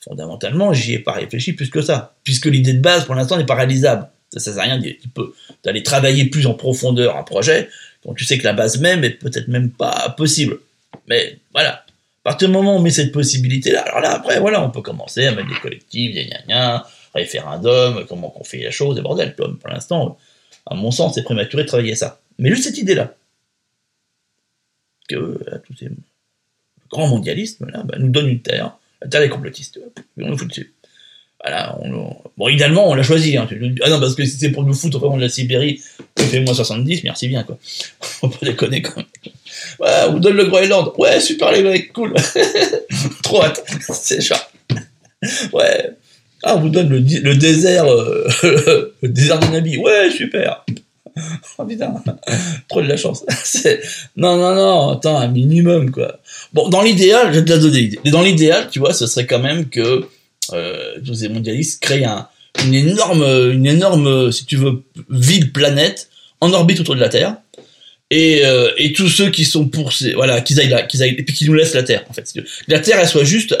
Fondamentalement, 0.00 0.72
j'y 0.72 0.94
ai 0.94 0.98
pas 0.98 1.12
réfléchi 1.12 1.52
plus 1.52 1.70
que 1.70 1.82
ça, 1.82 2.14
puisque 2.22 2.46
l'idée 2.46 2.72
de 2.72 2.80
base, 2.80 3.04
pour 3.04 3.14
l'instant, 3.14 3.36
n'est 3.36 3.46
pas 3.46 3.56
réalisable. 3.56 4.08
Ça, 4.32 4.40
sert 4.40 4.58
à 4.58 4.62
rien 4.62 4.80
d'aller 5.64 5.82
travailler 5.82 6.26
plus 6.26 6.46
en 6.46 6.54
profondeur 6.54 7.16
un 7.16 7.22
projet 7.22 7.68
quand 8.04 8.14
tu 8.14 8.24
sais 8.24 8.38
que 8.38 8.44
la 8.44 8.52
base 8.52 8.78
même 8.78 9.02
est 9.02 9.10
peut-être 9.10 9.48
même 9.48 9.70
pas 9.70 10.14
possible. 10.16 10.58
Mais 11.08 11.38
voilà, 11.52 11.70
à 11.70 11.84
partir 12.22 12.48
du 12.48 12.54
moment 12.54 12.74
où 12.74 12.78
on 12.78 12.82
met 12.82 12.90
cette 12.90 13.12
possibilité-là, 13.12 13.82
alors 13.82 14.00
là, 14.00 14.12
après, 14.12 14.38
voilà, 14.38 14.62
on 14.62 14.70
peut 14.70 14.82
commencer 14.82 15.26
à 15.26 15.34
mettre 15.34 15.48
des 15.48 15.60
collectifs, 15.60 16.14
gna, 16.46 16.86
référendum, 17.14 18.04
comment 18.06 18.32
on 18.38 18.44
fait 18.44 18.62
la 18.62 18.70
chose, 18.70 18.94
des 18.94 19.02
bordel. 19.02 19.34
Pour 19.34 19.68
l'instant, 19.68 20.18
à 20.66 20.74
mon 20.74 20.90
sens, 20.90 21.14
c'est 21.14 21.22
prématuré 21.22 21.64
de 21.64 21.68
travailler 21.68 21.94
ça. 21.94 22.20
Mais 22.38 22.50
juste 22.50 22.64
cette 22.64 22.78
idée-là, 22.78 23.14
que 25.08 25.16
euh, 25.16 25.58
tous 25.66 25.74
ces 25.76 25.88
grands 26.90 27.08
mondialistes 27.08 27.60
là, 27.60 27.82
bah, 27.84 27.96
nous 27.98 28.08
donnent 28.08 28.28
une 28.28 28.40
terre, 28.40 28.76
la 29.02 29.08
terre 29.08 29.20
des 29.20 29.28
complotistes, 29.28 29.80
on 30.18 30.28
nous 30.28 30.38
fout 30.38 30.48
dessus. 30.48 30.72
Voilà, 31.44 31.78
bon, 32.36 32.48
idéalement, 32.48 32.90
on 32.90 32.94
l'a 32.94 33.04
choisi. 33.04 33.36
Hein. 33.36 33.48
Ah 33.82 33.90
non, 33.90 34.00
parce 34.00 34.16
que 34.16 34.24
si 34.24 34.36
c'est 34.38 34.50
pour 34.50 34.64
nous 34.64 34.74
foutre 34.74 34.98
vraiment 34.98 35.16
de 35.16 35.22
la 35.22 35.28
Sibérie, 35.28 35.80
fais-moi 36.18 36.52
70, 36.52 37.04
merci 37.04 37.28
bien, 37.28 37.44
quoi. 37.44 37.56
Faut 38.00 38.28
pas 38.28 38.44
déconner, 38.44 38.82
quand 38.82 38.96
même. 38.96 39.06
Ouais, 39.78 40.08
on 40.08 40.12
vous 40.14 40.18
donne 40.18 40.36
le 40.36 40.46
Groenland. 40.46 40.92
Ouais, 40.98 41.20
super, 41.20 41.52
les 41.52 41.62
mecs, 41.62 41.92
cool. 41.92 42.12
Trop 43.22 43.44
hâte. 43.44 43.64
C'est 43.92 44.20
chat. 44.20 44.50
Ouais, 45.52 45.90
ah, 46.42 46.56
on 46.56 46.60
vous 46.60 46.68
donne 46.70 46.88
le, 46.88 47.00
désert, 47.36 47.86
euh, 47.86 48.28
le 49.02 49.08
désert 49.08 49.38
de 49.38 49.46
Nabi. 49.46 49.76
Ouais, 49.76 50.10
super. 50.10 50.64
Oh 51.58 51.64
putain, 51.64 51.94
trop 52.68 52.82
de 52.82 52.86
la 52.86 52.96
chance. 52.96 53.24
non, 54.16 54.36
non, 54.36 54.54
non, 54.54 54.90
attends, 54.90 55.18
un 55.18 55.28
minimum, 55.28 55.90
quoi. 55.90 56.18
Bon, 56.52 56.68
dans 56.68 56.82
l'idéal, 56.82 57.32
je 57.32 57.40
vais 57.40 57.44
te 57.44 57.50
la 57.50 57.58
donner. 57.58 57.90
Dans 58.06 58.22
l'idéal, 58.22 58.68
tu 58.70 58.78
vois, 58.78 58.92
ce 58.92 59.06
serait 59.06 59.26
quand 59.26 59.40
même 59.40 59.68
que 59.68 60.06
euh, 60.52 60.94
tous 61.04 61.14
ces 61.14 61.28
mondialistes 61.28 61.82
créent 61.82 62.04
un, 62.04 62.28
une 62.64 62.74
énorme, 63.66 64.32
si 64.32 64.46
tu 64.46 64.56
veux, 64.56 64.82
ville 65.10 65.52
planète 65.52 66.08
en 66.40 66.52
orbite 66.52 66.80
autour 66.80 66.94
de 66.94 67.00
la 67.00 67.08
Terre. 67.08 67.36
Et, 68.10 68.46
euh, 68.46 68.70
et 68.78 68.94
tous 68.94 69.08
ceux 69.08 69.30
qui 69.30 69.44
sont 69.44 69.68
pour 69.68 69.92
ces, 69.92 70.14
voilà, 70.14 70.40
qu'ils 70.40 70.58
aillent 70.60 70.68
là, 70.68 70.82
qu'ils 70.82 71.02
aillent, 71.02 71.16
et 71.18 71.22
puis 71.22 71.34
qu'ils 71.34 71.48
nous 71.48 71.54
laissent 71.54 71.74
la 71.74 71.82
Terre, 71.82 72.04
en 72.08 72.14
fait. 72.14 72.32
La 72.66 72.80
Terre, 72.80 72.98
elle 72.98 73.08
soit 73.08 73.24
juste, 73.24 73.54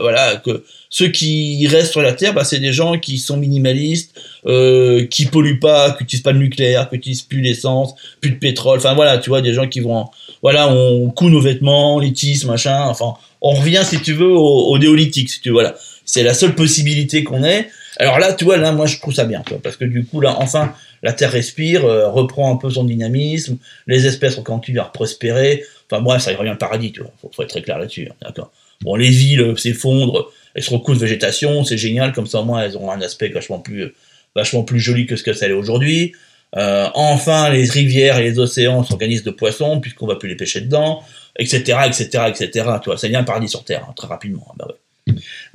voilà, 0.00 0.36
que 0.36 0.64
ceux 0.88 1.08
qui 1.08 1.66
restent 1.66 1.92
sur 1.92 2.00
la 2.00 2.12
Terre, 2.12 2.32
bah, 2.32 2.44
c'est 2.44 2.58
des 2.58 2.72
gens 2.72 2.98
qui 2.98 3.18
sont 3.18 3.36
minimalistes, 3.36 4.18
euh, 4.46 5.06
qui 5.06 5.26
polluent 5.26 5.58
pas, 5.58 5.90
qui 5.90 6.04
n'utilisent 6.04 6.22
pas 6.22 6.32
le 6.32 6.38
nucléaire, 6.38 6.88
qui 6.88 6.96
n'utilisent 6.96 7.22
plus 7.22 7.40
l'essence, 7.40 7.94
plus 8.20 8.30
de 8.30 8.36
pétrole. 8.36 8.78
Enfin 8.78 8.94
voilà, 8.94 9.18
tu 9.18 9.28
vois, 9.30 9.42
des 9.42 9.52
gens 9.52 9.66
qui 9.66 9.80
vont, 9.80 10.06
voilà, 10.42 10.72
on 10.72 11.10
coud 11.10 11.32
nos 11.32 11.40
vêtements, 11.40 11.98
les 11.98 12.12
tisses, 12.12 12.44
machin. 12.44 12.84
Enfin, 12.84 13.14
on 13.40 13.50
revient 13.50 13.82
si 13.84 14.00
tu 14.00 14.12
veux 14.14 14.30
au, 14.30 14.68
au 14.68 14.78
néolithique, 14.78 15.28
si 15.28 15.40
tu 15.40 15.48
veux. 15.50 15.54
Voilà, 15.54 15.74
c'est 16.04 16.22
la 16.22 16.34
seule 16.34 16.54
possibilité 16.54 17.24
qu'on 17.24 17.44
ait. 17.44 17.68
Alors 17.98 18.18
là, 18.18 18.32
tu 18.32 18.44
vois, 18.44 18.56
là, 18.56 18.72
moi, 18.72 18.86
je 18.86 18.98
trouve 18.98 19.14
ça 19.14 19.24
bien, 19.24 19.42
quoi, 19.46 19.58
parce 19.62 19.76
que 19.76 19.84
du 19.84 20.04
coup, 20.04 20.20
là, 20.20 20.36
enfin, 20.38 20.74
la 21.02 21.12
Terre 21.12 21.30
respire, 21.30 21.84
euh, 21.84 22.08
reprend 22.08 22.52
un 22.52 22.56
peu 22.56 22.70
son 22.70 22.84
dynamisme, 22.84 23.58
les 23.86 24.06
espèces 24.06 24.38
ont 24.38 24.42
continué 24.42 24.80
à 24.80 24.84
prospérer. 24.84 25.64
Enfin 25.90 26.02
bref, 26.02 26.22
ça 26.22 26.36
revient 26.36 26.50
le 26.50 26.58
paradis, 26.58 26.92
tu 26.92 27.00
vois. 27.00 27.12
Faut, 27.20 27.30
faut 27.34 27.42
être 27.42 27.50
très 27.50 27.62
clair 27.62 27.78
là-dessus, 27.78 28.08
hein, 28.10 28.14
d'accord. 28.22 28.50
Bon, 28.82 28.96
les 28.96 29.08
villes 29.08 29.40
euh, 29.40 29.56
s'effondrent, 29.56 30.30
elles 30.54 30.62
se 30.62 30.70
recouvrent 30.70 30.98
de 30.98 31.04
végétation, 31.04 31.64
c'est 31.64 31.78
génial, 31.78 32.12
comme 32.12 32.26
ça 32.26 32.40
au 32.40 32.44
moins 32.44 32.62
elles 32.62 32.76
ont 32.76 32.90
un 32.90 33.00
aspect 33.00 33.28
vachement 33.28 33.58
plus, 33.58 33.94
vachement 34.34 34.64
plus 34.64 34.80
joli 34.80 35.06
que 35.06 35.16
ce 35.16 35.22
que 35.22 35.32
ça 35.32 35.46
est 35.46 35.52
aujourd'hui. 35.52 36.12
Euh, 36.56 36.88
enfin, 36.94 37.50
les 37.50 37.64
rivières 37.64 38.18
et 38.18 38.22
les 38.22 38.38
océans 38.38 38.82
s'organisent 38.84 39.24
de 39.24 39.30
poissons, 39.30 39.80
puisqu'on 39.80 40.06
va 40.06 40.16
plus 40.16 40.28
les 40.28 40.36
pêcher 40.36 40.60
dedans, 40.60 41.02
etc., 41.38 41.78
etc., 41.86 42.24
etc. 42.28 42.50
Tu 42.82 42.90
vois, 42.90 42.96
ça 42.96 43.06
devient 43.06 43.16
un 43.16 43.24
paradis 43.24 43.48
sur 43.48 43.64
Terre, 43.64 43.86
hein, 43.88 43.92
très 43.96 44.06
rapidement. 44.06 44.46
Hein, 44.50 44.54
bah 44.58 44.66
ouais. 44.68 44.74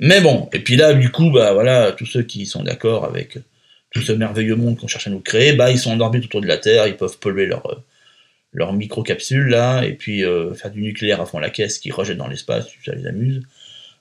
Mais 0.00 0.20
bon, 0.20 0.48
et 0.52 0.60
puis 0.60 0.76
là, 0.76 0.94
du 0.94 1.10
coup, 1.10 1.30
bah 1.30 1.52
voilà, 1.52 1.92
tous 1.92 2.06
ceux 2.06 2.22
qui 2.22 2.46
sont 2.46 2.62
d'accord 2.62 3.04
avec 3.04 3.38
tout 3.90 4.00
ce 4.00 4.12
merveilleux 4.12 4.56
monde 4.56 4.78
qu'on 4.78 4.88
cherche 4.88 5.06
à 5.06 5.10
nous 5.10 5.20
créer, 5.20 5.52
bah 5.52 5.70
ils 5.70 5.78
sont 5.78 5.92
en 5.92 6.00
orbite 6.00 6.24
autour 6.24 6.40
de 6.40 6.46
la 6.46 6.56
Terre, 6.56 6.86
ils 6.86 6.96
peuvent 6.96 7.18
polluer 7.18 7.46
leur 7.46 7.82
leur 8.52 8.72
micro-capsule 8.72 9.48
là, 9.48 9.82
et 9.82 9.94
puis 9.94 10.24
euh, 10.24 10.54
faire 10.54 10.70
du 10.70 10.82
nucléaire 10.82 11.20
à 11.20 11.26
fond 11.26 11.38
la 11.38 11.50
caisse 11.50 11.78
qui 11.78 11.90
rejette 11.90 12.18
dans 12.18 12.28
l'espace, 12.28 12.66
ça 12.84 12.94
les 12.94 13.06
amuse. 13.06 13.42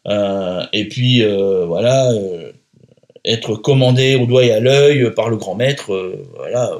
Euh, 0.08 0.66
et 0.74 0.88
puis 0.88 1.24
euh, 1.24 1.66
voilà, 1.66 2.12
euh, 2.12 2.52
être 3.24 3.56
commandé 3.56 4.16
au 4.16 4.26
doigt 4.26 4.44
et 4.44 4.52
à 4.52 4.60
l'œil 4.60 5.14
par 5.14 5.30
le 5.30 5.38
grand 5.38 5.56
maître, 5.56 6.18
voilà, 6.36 6.72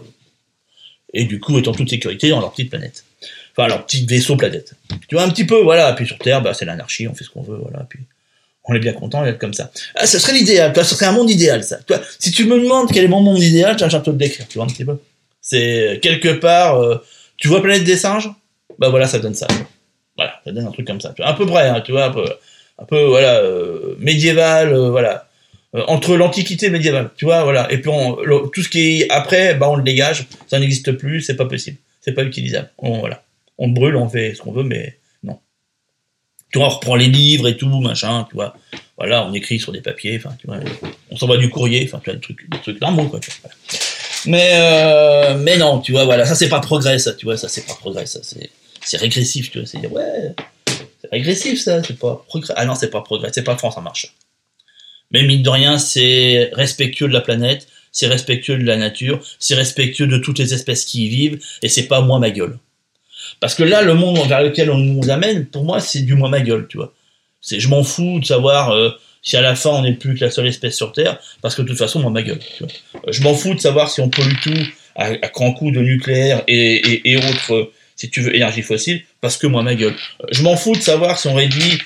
et 1.14 1.26
du 1.26 1.40
coup 1.40 1.58
être 1.60 1.68
en 1.68 1.74
toute 1.74 1.90
sécurité 1.90 2.30
dans 2.30 2.40
leur 2.40 2.52
petite 2.52 2.70
planète, 2.70 3.06
enfin 3.52 3.68
leur 3.68 3.86
petit 3.86 4.06
vaisseau 4.06 4.36
planète. 4.36 4.74
Tu 5.08 5.16
vois 5.16 5.24
un 5.24 5.30
petit 5.30 5.46
peu, 5.46 5.62
voilà. 5.62 5.94
Puis 5.94 6.08
sur 6.08 6.18
Terre, 6.18 6.42
bah, 6.42 6.54
c'est 6.54 6.66
l'anarchie, 6.66 7.08
on 7.08 7.14
fait 7.14 7.24
ce 7.24 7.30
qu'on 7.30 7.44
veut, 7.44 7.60
voilà. 7.62 7.86
Puis 7.90 8.00
on 8.66 8.74
est 8.74 8.80
bien 8.80 8.94
content 8.94 9.24
d'être 9.24 9.40
comme 9.40 9.54
ça. 9.54 9.72
Ah, 9.96 10.06
ça 10.06 10.20
serait 10.20 10.34
l'idéal, 10.34 10.74
ce 10.76 10.84
serait 10.84 11.08
un 11.08 11.12
monde 11.12 11.30
idéal, 11.30 11.64
ça. 11.64 11.78
Toi, 11.78 12.00
si 12.20 12.32
tu 12.32 12.46
me 12.46 12.60
demandes 12.60 12.92
quel 12.92 13.06
est 13.06 13.10
mon 13.10 13.22
monde 13.22 13.42
idéal, 13.42 13.78
j'ai 13.78 13.86
un 13.86 14.00
te 14.00 14.10
le 14.10 14.18
décrire, 14.18 14.48
tu 14.48 14.58
vois 14.58 14.66
un 14.66 14.70
petit 14.70 14.86
peu. 14.86 14.98
C'est 15.42 16.00
quelque 16.02 16.30
part, 16.30 16.80
tu 17.38 17.48
vois 17.48 17.62
Planète 17.62 17.84
des 17.84 17.98
singes, 17.98 18.30
bah 18.78 18.90
voilà, 18.90 19.08
ça 19.08 19.20
donne 19.20 19.34
ça. 19.34 19.48
Voilà, 20.16 20.34
ça 20.46 20.52
donne 20.52 20.68
un 20.68 20.72
truc 20.72 20.86
comme 20.86 21.02
ça. 21.02 21.14
Un 21.20 21.34
peu 21.34 21.46
près, 21.46 21.68
hein, 21.68 21.82
tu 21.82 21.92
vois, 21.92 22.06
un 22.06 22.12
peu 22.12 22.26
un 22.82 22.86
peu 22.86 23.04
voilà 23.06 23.38
euh, 23.38 23.96
médiéval, 24.00 24.74
euh, 24.74 24.90
voilà 24.90 25.28
euh, 25.76 25.84
entre 25.88 26.18
l'antiquité 26.18 26.70
médiévale, 26.70 27.12
tu 27.16 27.26
vois, 27.26 27.44
voilà. 27.44 27.72
Et 27.72 27.78
puis 27.78 27.92
tout 28.54 28.62
ce 28.62 28.70
qui 28.70 29.02
est 29.02 29.12
après, 29.12 29.56
bah 29.56 29.70
on 29.70 29.76
le 29.76 29.84
dégage, 29.84 30.28
ça 30.48 30.60
n'existe 30.60 30.92
plus, 30.94 31.22
c'est 31.22 31.38
pas 31.38 31.46
possible, 31.46 31.78
c'est 32.02 32.12
pas 32.12 32.24
utilisable. 32.24 32.70
On, 32.78 33.00
voilà, 33.00 33.24
on 33.58 33.70
brûle, 33.70 33.96
on 33.96 34.10
fait 34.10 34.34
ce 34.36 34.42
qu'on 34.42 34.52
veut, 34.52 34.64
mais. 34.64 34.98
Tu 36.52 36.60
vois, 36.60 36.68
on 36.68 36.70
reprend 36.70 36.96
les 36.96 37.08
livres 37.08 37.48
et 37.48 37.56
tout, 37.56 37.80
machin, 37.80 38.26
tu 38.30 38.36
vois. 38.36 38.56
Voilà, 38.98 39.26
on 39.26 39.34
écrit 39.34 39.60
sur 39.60 39.72
des 39.72 39.82
papiers, 39.82 40.18
enfin, 40.18 40.36
tu 40.40 40.48
vois, 40.48 40.58
on 41.10 41.18
s'envoie 41.18 41.38
du 41.38 41.50
courrier, 41.50 41.84
enfin, 41.86 42.00
tu 42.04 42.10
vois, 42.10 42.16
des 42.16 42.22
trucs, 42.22 42.50
des 42.50 42.60
trucs 42.60 42.80
quoi. 42.80 43.20
Mais 44.26 45.34
mais 45.40 45.58
non, 45.58 45.80
tu 45.80 45.92
vois, 45.92 46.06
voilà, 46.06 46.26
ça 46.26 46.36
c'est 46.36 46.50
pas 46.50 46.60
progrès, 46.60 47.00
ça, 47.00 47.14
tu 47.14 47.26
vois, 47.26 47.38
ça 47.38 47.48
c'est 47.48 47.66
pas 47.66 47.74
progrès, 47.74 48.06
ça 48.06 48.20
c'est 48.22 48.52
c'est 48.84 48.98
régressif, 48.98 49.50
tu 49.50 49.60
vois, 49.60 49.68
c'est 49.68 49.80
dire 49.80 49.92
ouais, 49.92 50.36
c'est 51.02 51.10
régressif 51.12 51.62
ça, 51.62 51.82
c'est 51.84 51.98
pas 51.98 52.24
progrès. 52.28 52.54
Ah 52.58 52.66
non, 52.66 52.76
c'est 52.76 52.92
pas 52.92 53.02
progrès, 53.02 53.30
c'est 53.34 53.44
pas 53.44 53.58
France 53.58 53.78
en 53.78 53.82
marche. 53.82 54.14
Mais 55.12 55.24
mine 55.24 55.42
de 55.42 55.50
rien, 55.50 55.78
c'est 55.78 56.52
respectueux 56.54 57.08
de 57.08 57.14
la 57.14 57.22
planète, 57.22 57.68
c'est 57.92 58.08
respectueux 58.08 58.58
de 58.58 58.64
la 58.64 58.78
nature, 58.78 59.20
c'est 59.40 59.56
respectueux 59.56 60.08
de 60.08 60.18
toutes 60.18 60.40
les 60.40 60.54
espèces 60.54 60.86
qui 60.86 61.06
y 61.06 61.10
vivent, 61.10 61.40
et 61.62 61.70
c'est 61.70 61.88
pas 61.88 62.02
moi 62.02 62.20
ma 62.20 62.30
gueule. 62.30 62.60
Parce 63.40 63.56
que 63.56 63.64
là, 63.64 63.82
le 63.82 63.94
monde 63.94 64.20
vers 64.28 64.42
lequel 64.42 64.70
on 64.70 64.78
nous 64.78 65.10
amène, 65.10 65.46
pour 65.46 65.64
moi, 65.64 65.80
c'est 65.80 66.02
du 66.02 66.16
moi 66.16 66.30
ma 66.30 66.42
gueule, 66.42 66.68
tu 66.70 66.78
vois. 66.78 66.94
C'est, 67.42 67.60
je 67.60 67.68
m'en 67.70 67.84
fous 67.84 68.20
de 68.20 68.26
savoir 68.26 68.72
euh, 68.72 68.92
si 69.24 69.36
à 69.38 69.42
la 69.42 69.56
fin 69.56 69.72
on 69.72 69.82
n'est 69.82 69.94
plus 69.94 70.16
que 70.16 70.24
la 70.24 70.32
seule 70.32 70.48
espèce 70.48 70.76
sur 70.76 70.92
Terre, 70.92 71.20
parce 71.42 71.56
que 71.56 71.62
de 71.62 71.68
toute 71.68 71.78
façon, 71.78 72.00
moi 72.00 72.12
ma 72.12 72.22
gueule. 72.22 72.40
Tu 72.58 72.64
vois. 72.64 72.72
Euh, 73.08 73.12
je 73.12 73.24
m'en 73.24 73.34
fous 73.34 73.56
de 73.56 73.60
savoir 73.60 73.90
si 73.90 74.02
on 74.02 74.10
pollue 74.10 74.36
tout 74.44 74.68
à, 74.96 75.06
à 75.06 75.30
grand 75.30 75.54
coup 75.54 75.72
de 75.72 75.80
nucléaire 75.80 76.44
et, 76.48 77.10
et, 77.10 77.18
autres 77.18 77.72
si 78.02 78.10
tu 78.10 78.22
veux, 78.22 78.36
énergie 78.36 78.64
fossile, 78.64 79.04
parce 79.22 79.38
que 79.38 79.46
moi, 79.46 79.62
ma 79.62 79.76
gueule. 79.76 79.94
Euh, 80.22 80.28
je 80.32 80.42
m'en 80.42 80.58
fous 80.58 80.76
de 80.76 80.82
savoir 80.82 81.20
si 81.20 81.28
on 81.28 81.36
réduit 81.36 81.80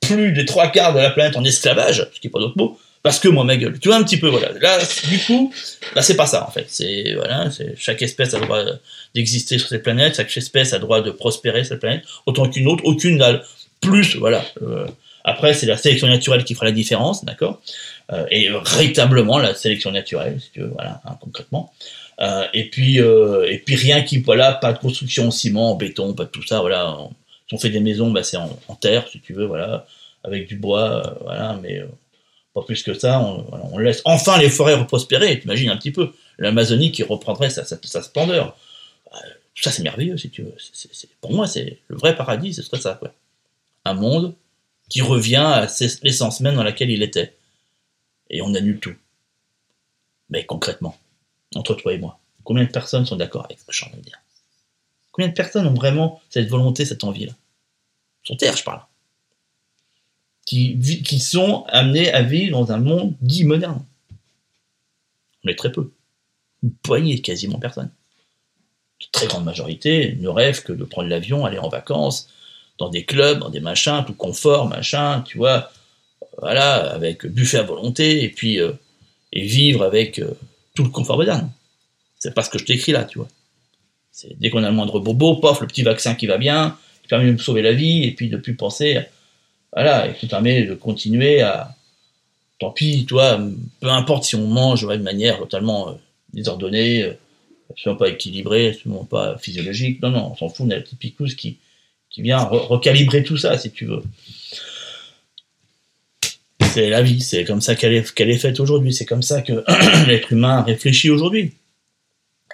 plus 0.00 0.32
des 0.32 0.44
trois 0.44 0.68
quarts 0.68 0.94
de 0.94 1.00
la 1.00 1.10
planète 1.10 1.36
en 1.36 1.44
esclavage, 1.44 2.08
ce 2.14 2.20
qui 2.20 2.28
n'est 2.28 2.30
pas 2.30 2.38
d'autre 2.38 2.56
mot, 2.56 2.78
parce 3.02 3.18
que 3.18 3.28
moi, 3.28 3.44
ma 3.44 3.56
gueule. 3.56 3.78
Tu 3.78 3.88
vois 3.88 3.96
un 3.96 4.02
petit 4.02 4.18
peu, 4.18 4.28
voilà. 4.28 4.52
Là, 4.60 4.78
du 5.08 5.18
coup, 5.20 5.52
là, 5.94 6.02
c'est 6.02 6.16
pas 6.16 6.26
ça, 6.26 6.46
en 6.46 6.50
fait. 6.50 6.66
C'est, 6.68 7.14
voilà, 7.14 7.50
c'est, 7.50 7.74
chaque 7.76 8.02
espèce 8.02 8.34
a 8.34 8.38
le 8.38 8.44
droit 8.46 8.62
d'exister 9.14 9.58
sur 9.58 9.68
cette 9.68 9.82
planète, 9.82 10.16
chaque 10.16 10.36
espèce 10.36 10.72
a 10.72 10.76
le 10.76 10.82
droit 10.82 11.00
de 11.00 11.10
prospérer 11.10 11.64
sur 11.64 11.74
cette 11.74 11.80
planète, 11.80 12.04
autant 12.26 12.48
qu'une 12.48 12.66
autre, 12.68 12.84
aucune 12.84 13.18
n'a 13.18 13.42
plus, 13.80 14.16
voilà. 14.16 14.44
Euh, 14.62 14.86
après, 15.24 15.54
c'est 15.54 15.66
la 15.66 15.76
sélection 15.76 16.06
naturelle 16.06 16.44
qui 16.44 16.54
fera 16.54 16.66
la 16.66 16.72
différence, 16.72 17.24
d'accord? 17.24 17.60
Euh, 18.12 18.26
Et 18.30 18.48
véritablement, 18.48 19.38
la 19.38 19.54
sélection 19.54 19.90
naturelle, 19.90 20.40
si 20.40 20.50
tu 20.50 20.60
veux, 20.60 20.68
voilà, 20.68 21.00
hein, 21.04 21.16
concrètement. 21.20 21.72
Euh, 22.20 22.46
et 22.52 22.68
puis 22.68 23.00
euh, 23.00 23.50
et 23.50 23.58
puis 23.58 23.74
rien 23.74 24.02
qui 24.02 24.18
voilà, 24.18 24.52
pas 24.52 24.72
de 24.72 24.78
construction 24.78 25.28
en 25.28 25.30
ciment, 25.30 25.72
en 25.72 25.74
béton, 25.76 26.14
pas 26.14 26.24
de 26.24 26.28
tout 26.28 26.42
ça. 26.42 26.60
Voilà, 26.60 26.96
si 27.48 27.54
on 27.54 27.58
fait 27.58 27.70
des 27.70 27.80
maisons, 27.80 28.10
bah, 28.10 28.22
c'est 28.22 28.36
en, 28.36 28.74
terre 28.80 29.06
si 29.10 29.20
tu 29.20 29.32
veux, 29.32 29.46
voilà, 29.46 29.86
avec 30.22 30.46
du 30.46 30.56
bois, 30.56 31.06
euh, 31.06 31.14
voilà, 31.22 31.58
mais 31.62 31.78
euh, 31.80 31.86
pas 32.54 32.62
plus 32.62 32.82
que 32.82 32.94
ça. 32.94 33.20
On, 33.20 33.78
laisse 33.78 34.02
enfin 34.04 34.38
les 34.38 34.50
forêts 34.50 34.74
reprospérer. 34.74 35.38
T'imagines 35.40 35.70
un 35.70 35.76
petit 35.76 35.90
peu 35.90 36.12
l'Amazonie 36.38 36.92
qui 36.92 37.02
reprendrait 37.02 37.50
sa, 37.50 37.64
sa, 37.64 38.02
splendeur. 38.02 38.56
Euh, 39.12 39.16
ça 39.54 39.70
c'est 39.70 39.82
merveilleux 39.82 40.16
si 40.16 40.30
tu 40.30 40.42
veux. 40.42 40.54
Pour 41.20 41.32
moi 41.32 41.46
c'est 41.46 41.78
le 41.88 41.96
vrai 41.96 42.16
paradis, 42.16 42.54
ce 42.54 42.62
serait 42.62 42.80
ça 42.80 42.94
quoi. 42.94 43.12
Un 43.84 43.94
monde 43.94 44.34
qui 44.88 45.00
revient 45.00 45.36
à 45.36 45.68
l'essence 46.02 46.40
même 46.40 46.54
dans 46.54 46.62
laquelle 46.62 46.90
il 46.90 47.02
était. 47.02 47.34
Et 48.30 48.42
on 48.42 48.54
annule 48.54 48.80
tout. 48.80 48.94
Mais 50.30 50.46
concrètement, 50.46 50.96
entre 51.54 51.74
toi 51.74 51.92
et 51.92 51.98
moi, 51.98 52.18
combien 52.44 52.64
de 52.64 52.70
personnes 52.70 53.04
sont 53.04 53.16
d'accord 53.16 53.44
avec 53.44 53.58
ce 53.58 53.66
que 53.66 53.96
de 53.96 54.00
dire? 54.00 54.18
Combien 55.10 55.28
de 55.28 55.34
personnes 55.34 55.66
ont 55.66 55.74
vraiment 55.74 56.22
cette 56.30 56.48
volonté, 56.48 56.86
cette 56.86 57.04
envie-là? 57.04 57.34
Sur 58.22 58.36
Terre, 58.38 58.56
je 58.56 58.64
parle. 58.64 58.80
Qui, 60.44 60.78
qui 61.04 61.20
sont 61.20 61.64
amenés 61.68 62.12
à 62.12 62.22
vivre 62.22 62.58
dans 62.58 62.72
un 62.72 62.78
monde 62.78 63.14
dit 63.20 63.44
moderne. 63.44 63.84
On 65.44 65.48
est 65.48 65.54
très 65.54 65.70
peu. 65.70 65.92
Une 66.62 66.72
poignée, 66.72 67.20
quasiment 67.20 67.58
personne. 67.58 67.90
Une 69.00 69.06
très 69.12 69.26
grande 69.26 69.44
majorité 69.44 70.16
ne 70.20 70.28
rêve 70.28 70.62
que 70.62 70.72
de 70.72 70.84
prendre 70.84 71.08
l'avion, 71.08 71.44
aller 71.44 71.58
en 71.58 71.68
vacances, 71.68 72.28
dans 72.78 72.88
des 72.88 73.04
clubs, 73.04 73.38
dans 73.38 73.50
des 73.50 73.60
machins, 73.60 74.04
tout 74.06 74.14
confort, 74.14 74.68
machin, 74.68 75.22
tu 75.22 75.38
vois, 75.38 75.70
voilà, 76.38 76.92
avec 76.92 77.26
buffet 77.26 77.58
à 77.58 77.62
volonté, 77.62 78.24
et 78.24 78.28
puis 78.28 78.60
euh, 78.60 78.72
et 79.32 79.44
vivre 79.44 79.82
avec 79.82 80.18
euh, 80.18 80.30
tout 80.74 80.84
le 80.84 80.90
confort 80.90 81.16
moderne. 81.16 81.50
C'est 82.18 82.34
pas 82.34 82.42
ce 82.42 82.50
que 82.50 82.58
je 82.58 82.64
t'écris 82.64 82.92
là, 82.92 83.04
tu 83.04 83.18
vois. 83.18 83.28
C'est 84.12 84.38
dès 84.38 84.50
qu'on 84.50 84.62
a 84.62 84.68
le 84.68 84.74
moindre 84.74 85.00
bobo, 85.00 85.36
pof, 85.36 85.60
le 85.60 85.66
petit 85.66 85.82
vaccin 85.82 86.14
qui 86.14 86.26
va 86.26 86.38
bien, 86.38 86.76
qui 87.02 87.08
permet 87.08 87.26
de 87.26 87.32
me 87.32 87.38
sauver 87.38 87.62
la 87.62 87.72
vie, 87.72 88.04
et 88.04 88.12
puis 88.12 88.28
de 88.28 88.36
plus 88.36 88.54
penser, 88.54 89.00
voilà, 89.72 90.08
et 90.08 90.14
qui 90.14 90.26
permet 90.26 90.64
de 90.64 90.74
continuer 90.74 91.40
à, 91.42 91.74
tant 92.60 92.70
pis, 92.70 93.06
toi, 93.06 93.40
peu 93.80 93.88
importe 93.88 94.24
si 94.24 94.36
on 94.36 94.46
mange 94.46 94.86
de 94.86 94.96
manière 94.96 95.38
totalement 95.38 95.88
euh, 95.88 95.92
désordonnée, 96.32 97.02
euh, 97.02 97.14
absolument 97.70 97.98
pas 97.98 98.08
équilibrée, 98.08 98.70
absolument 98.70 99.04
pas 99.04 99.38
physiologique, 99.38 100.02
non, 100.02 100.10
non, 100.10 100.32
on 100.32 100.36
s'en 100.36 100.48
fout, 100.48 100.66
on 100.66 100.70
a 100.70 100.76
la 100.76 100.80
petite 100.82 100.98
picousse 100.98 101.34
qui, 101.34 101.58
vient 102.18 102.40
re 102.40 102.68
recalibrer 102.68 103.24
tout 103.24 103.38
ça, 103.38 103.56
si 103.56 103.70
tu 103.70 103.86
veux. 103.86 104.02
C'est 106.60 106.90
la 106.90 107.00
vie, 107.00 107.22
c'est 107.22 107.44
comme 107.44 107.62
ça 107.62 107.74
qu'elle 107.74 107.94
est, 107.94 108.14
qu'elle 108.14 108.28
est 108.28 108.38
faite 108.38 108.60
aujourd'hui, 108.60 108.92
c'est 108.92 109.06
comme 109.06 109.22
ça 109.22 109.40
que 109.40 109.64
l'être 110.06 110.30
humain 110.30 110.62
réfléchit 110.62 111.08
aujourd'hui. 111.08 111.54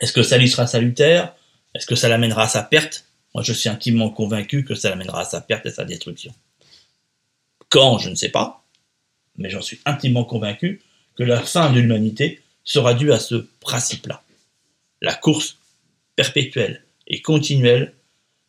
Est-ce 0.01 0.13
que 0.13 0.23
ça 0.23 0.39
lui 0.39 0.49
sera 0.49 0.69
salutaire? 0.69 1.35
Est-ce 1.75 1.87
que 1.87 1.97
ça 1.97 2.09
l'amènera 2.09 2.45
à 2.45 2.49
sa 2.49 2.63
perte? 2.63 3.05
Moi, 3.35 3.43
je 3.43 3.53
suis 3.53 3.69
intimement 3.69 4.11
convaincu 4.11 4.65
que 4.65 4.77
ça 4.77 4.91
l'amènera 4.91 5.23
à 5.23 5.25
sa 5.25 5.41
perte 5.41 5.67
et 5.67 5.71
à 5.71 5.73
sa 5.73 5.85
destruction. 5.85 6.33
Quand, 7.69 7.99
je 7.99 8.09
ne 8.09 8.15
sais 8.15 8.31
pas, 8.31 8.65
mais 9.37 9.51
j'en 9.51 9.63
suis 9.63 9.81
intimement 9.85 10.25
convaincu 10.25 10.83
que 11.17 11.23
la 11.23 11.43
fin 11.43 11.73
de 11.73 11.81
l'humanité 11.81 12.43
sera 12.65 12.95
due 12.95 13.13
à 13.13 13.19
ce 13.19 13.47
principe-là. 13.61 14.23
La 15.01 15.15
course 15.15 15.59
perpétuelle 16.17 16.85
et 17.07 17.23
continuelle 17.23 17.95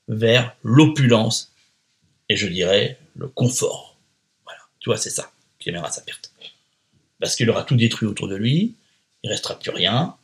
vers 0.07 0.55
l'opulence 0.63 1.51
et 2.29 2.35
je 2.35 2.47
dirais 2.47 2.97
le 3.15 3.27
confort. 3.27 3.97
Voilà, 4.45 4.59
tu 4.79 4.89
vois, 4.89 4.97
c'est 4.97 5.09
ça 5.09 5.31
qui 5.59 5.69
amènera 5.69 5.89
à 5.89 5.91
sa 5.91 6.01
perte. 6.01 6.31
Parce 7.19 7.35
qu'il 7.35 7.49
aura 7.49 7.63
tout 7.63 7.75
détruit 7.75 8.07
autour 8.07 8.27
de 8.27 8.35
lui, 8.35 8.75
il 9.23 9.29
restera 9.29 9.59
plus 9.59 9.71
rien 9.71 10.15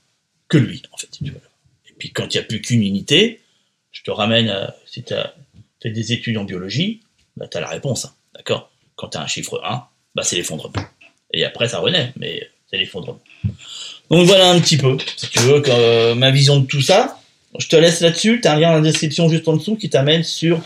que 0.47 0.57
lui, 0.57 0.81
en 0.91 0.97
fait. 0.97 1.09
Et 1.21 1.93
puis 1.97 2.11
quand 2.11 2.33
il 2.33 2.37
n'y 2.37 2.43
a 2.43 2.43
plus 2.43 2.61
qu'une 2.61 2.83
unité, 2.83 3.41
je 3.91 4.03
te 4.03 4.11
ramène 4.11 4.49
à, 4.49 4.75
si 4.85 5.03
tu 5.03 5.13
as 5.13 5.35
fait 5.81 5.91
des 5.91 6.13
études 6.13 6.37
en 6.37 6.43
biologie, 6.43 7.01
bah, 7.37 7.47
tu 7.47 7.57
as 7.57 7.61
la 7.61 7.69
réponse, 7.69 8.05
hein, 8.05 8.13
d'accord? 8.33 8.71
Quand 8.95 9.09
tu 9.09 9.17
un 9.17 9.27
chiffre 9.27 9.61
1, 9.63 9.83
bah, 10.15 10.23
c'est 10.23 10.37
l'effondrement. 10.37 10.73
Et 11.33 11.43
après, 11.43 11.67
ça 11.67 11.79
renaît, 11.79 12.13
mais 12.17 12.47
c'est 12.69 12.77
l'effondrement. 12.77 13.19
Donc 14.09 14.25
voilà 14.25 14.51
un 14.51 14.59
petit 14.59 14.77
peu, 14.77 14.97
si 15.17 15.29
tu 15.29 15.39
veux, 15.39 15.61
euh, 15.67 16.15
ma 16.15 16.31
vision 16.31 16.59
de 16.59 16.65
tout 16.65 16.81
ça. 16.81 17.19
Je 17.57 17.67
te 17.67 17.75
laisse 17.75 18.01
là-dessus. 18.01 18.39
Tu 18.41 18.47
as 18.47 18.53
un 18.53 18.59
lien 18.59 18.69
dans 18.69 18.75
la 18.75 18.81
description 18.81 19.29
juste 19.29 19.47
en 19.47 19.55
dessous 19.55 19.75
qui 19.75 19.89
t'amène 19.89 20.23
sur 20.23 20.59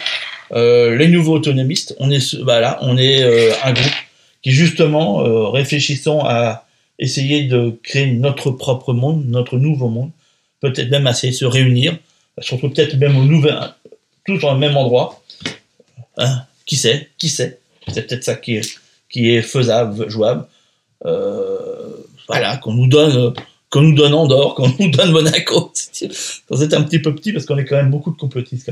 euh, 0.51 0.95
les 0.95 1.07
nouveaux 1.07 1.35
autonomistes. 1.35 1.95
On 1.99 2.11
est, 2.11 2.35
voilà, 2.41 2.79
on 2.81 2.97
est 2.97 3.23
euh, 3.23 3.51
un 3.63 3.73
groupe 3.73 3.93
qui 4.41 4.51
justement 4.51 5.51
réfléchissant 5.51 6.21
à 6.23 6.65
essayer 6.97 7.43
de 7.43 7.77
créer 7.83 8.07
notre 8.07 8.51
propre 8.51 8.93
monde, 8.93 9.25
notre 9.25 9.57
nouveau 9.57 9.89
monde, 9.89 10.11
peut-être 10.61 10.89
même 10.89 11.07
essayer 11.07 11.33
de 11.33 11.37
se 11.37 11.45
réunir, 11.45 11.97
surtout 12.39 12.69
peut-être 12.69 12.95
même 12.95 13.17
au 13.17 13.25
nouvel, 13.25 13.57
tous 14.25 14.37
dans 14.37 14.55
même 14.55 14.77
endroit. 14.77 15.21
Hein 16.17 16.43
qui 16.65 16.75
sait 16.75 17.09
Qui 17.17 17.29
sait 17.29 17.58
C'est 17.93 18.07
peut-être 18.07 18.23
ça 18.23 18.35
qui 18.35 18.55
est, 18.55 18.79
qui 19.09 19.31
est 19.31 19.41
faisable, 19.41 20.09
jouable. 20.09 20.45
Euh, 21.05 21.95
voilà, 22.27 22.57
qu'on 22.57 22.73
nous 22.73 22.87
donne 22.87 23.33
qu'on 23.69 23.81
nous 23.81 23.93
donne 23.93 24.13
Andorre, 24.13 24.55
qu'on 24.55 24.73
nous 24.79 24.89
donne 24.89 25.11
Monaco. 25.11 25.71
C'est 25.91 26.73
un 26.73 26.81
petit 26.81 26.99
peu 26.99 27.13
petit 27.13 27.31
parce 27.31 27.45
qu'on 27.45 27.57
est 27.57 27.65
quand 27.65 27.75
même 27.75 27.91
beaucoup 27.91 28.11
de 28.11 28.17
complotistes. 28.17 28.71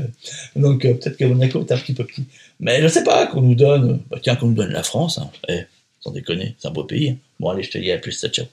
Donc 0.56 0.84
euh, 0.84 0.94
peut-être 0.94 1.16
que 1.16 1.24
Monaco 1.24 1.60
est 1.60 1.72
un 1.72 1.78
petit 1.78 1.94
peu 1.94 2.04
petit. 2.04 2.24
Mais 2.60 2.82
je 2.82 2.88
sais 2.88 3.04
pas, 3.04 3.26
qu'on 3.26 3.42
nous 3.42 3.54
donne, 3.54 4.00
bah, 4.10 4.18
tiens, 4.20 4.36
qu'on 4.36 4.48
nous 4.48 4.54
donne 4.54 4.72
la 4.72 4.82
France. 4.82 5.18
Hein. 5.18 5.30
Eh, 5.48 5.62
sans 6.00 6.10
déconner, 6.10 6.56
c'est 6.58 6.68
un 6.68 6.72
beau 6.72 6.84
pays. 6.84 7.10
Hein. 7.10 7.16
Bon 7.38 7.50
allez, 7.50 7.62
je 7.62 7.70
te 7.70 7.78
dis 7.78 7.92
à 7.92 7.98
plus, 7.98 8.18
ciao. 8.32 8.46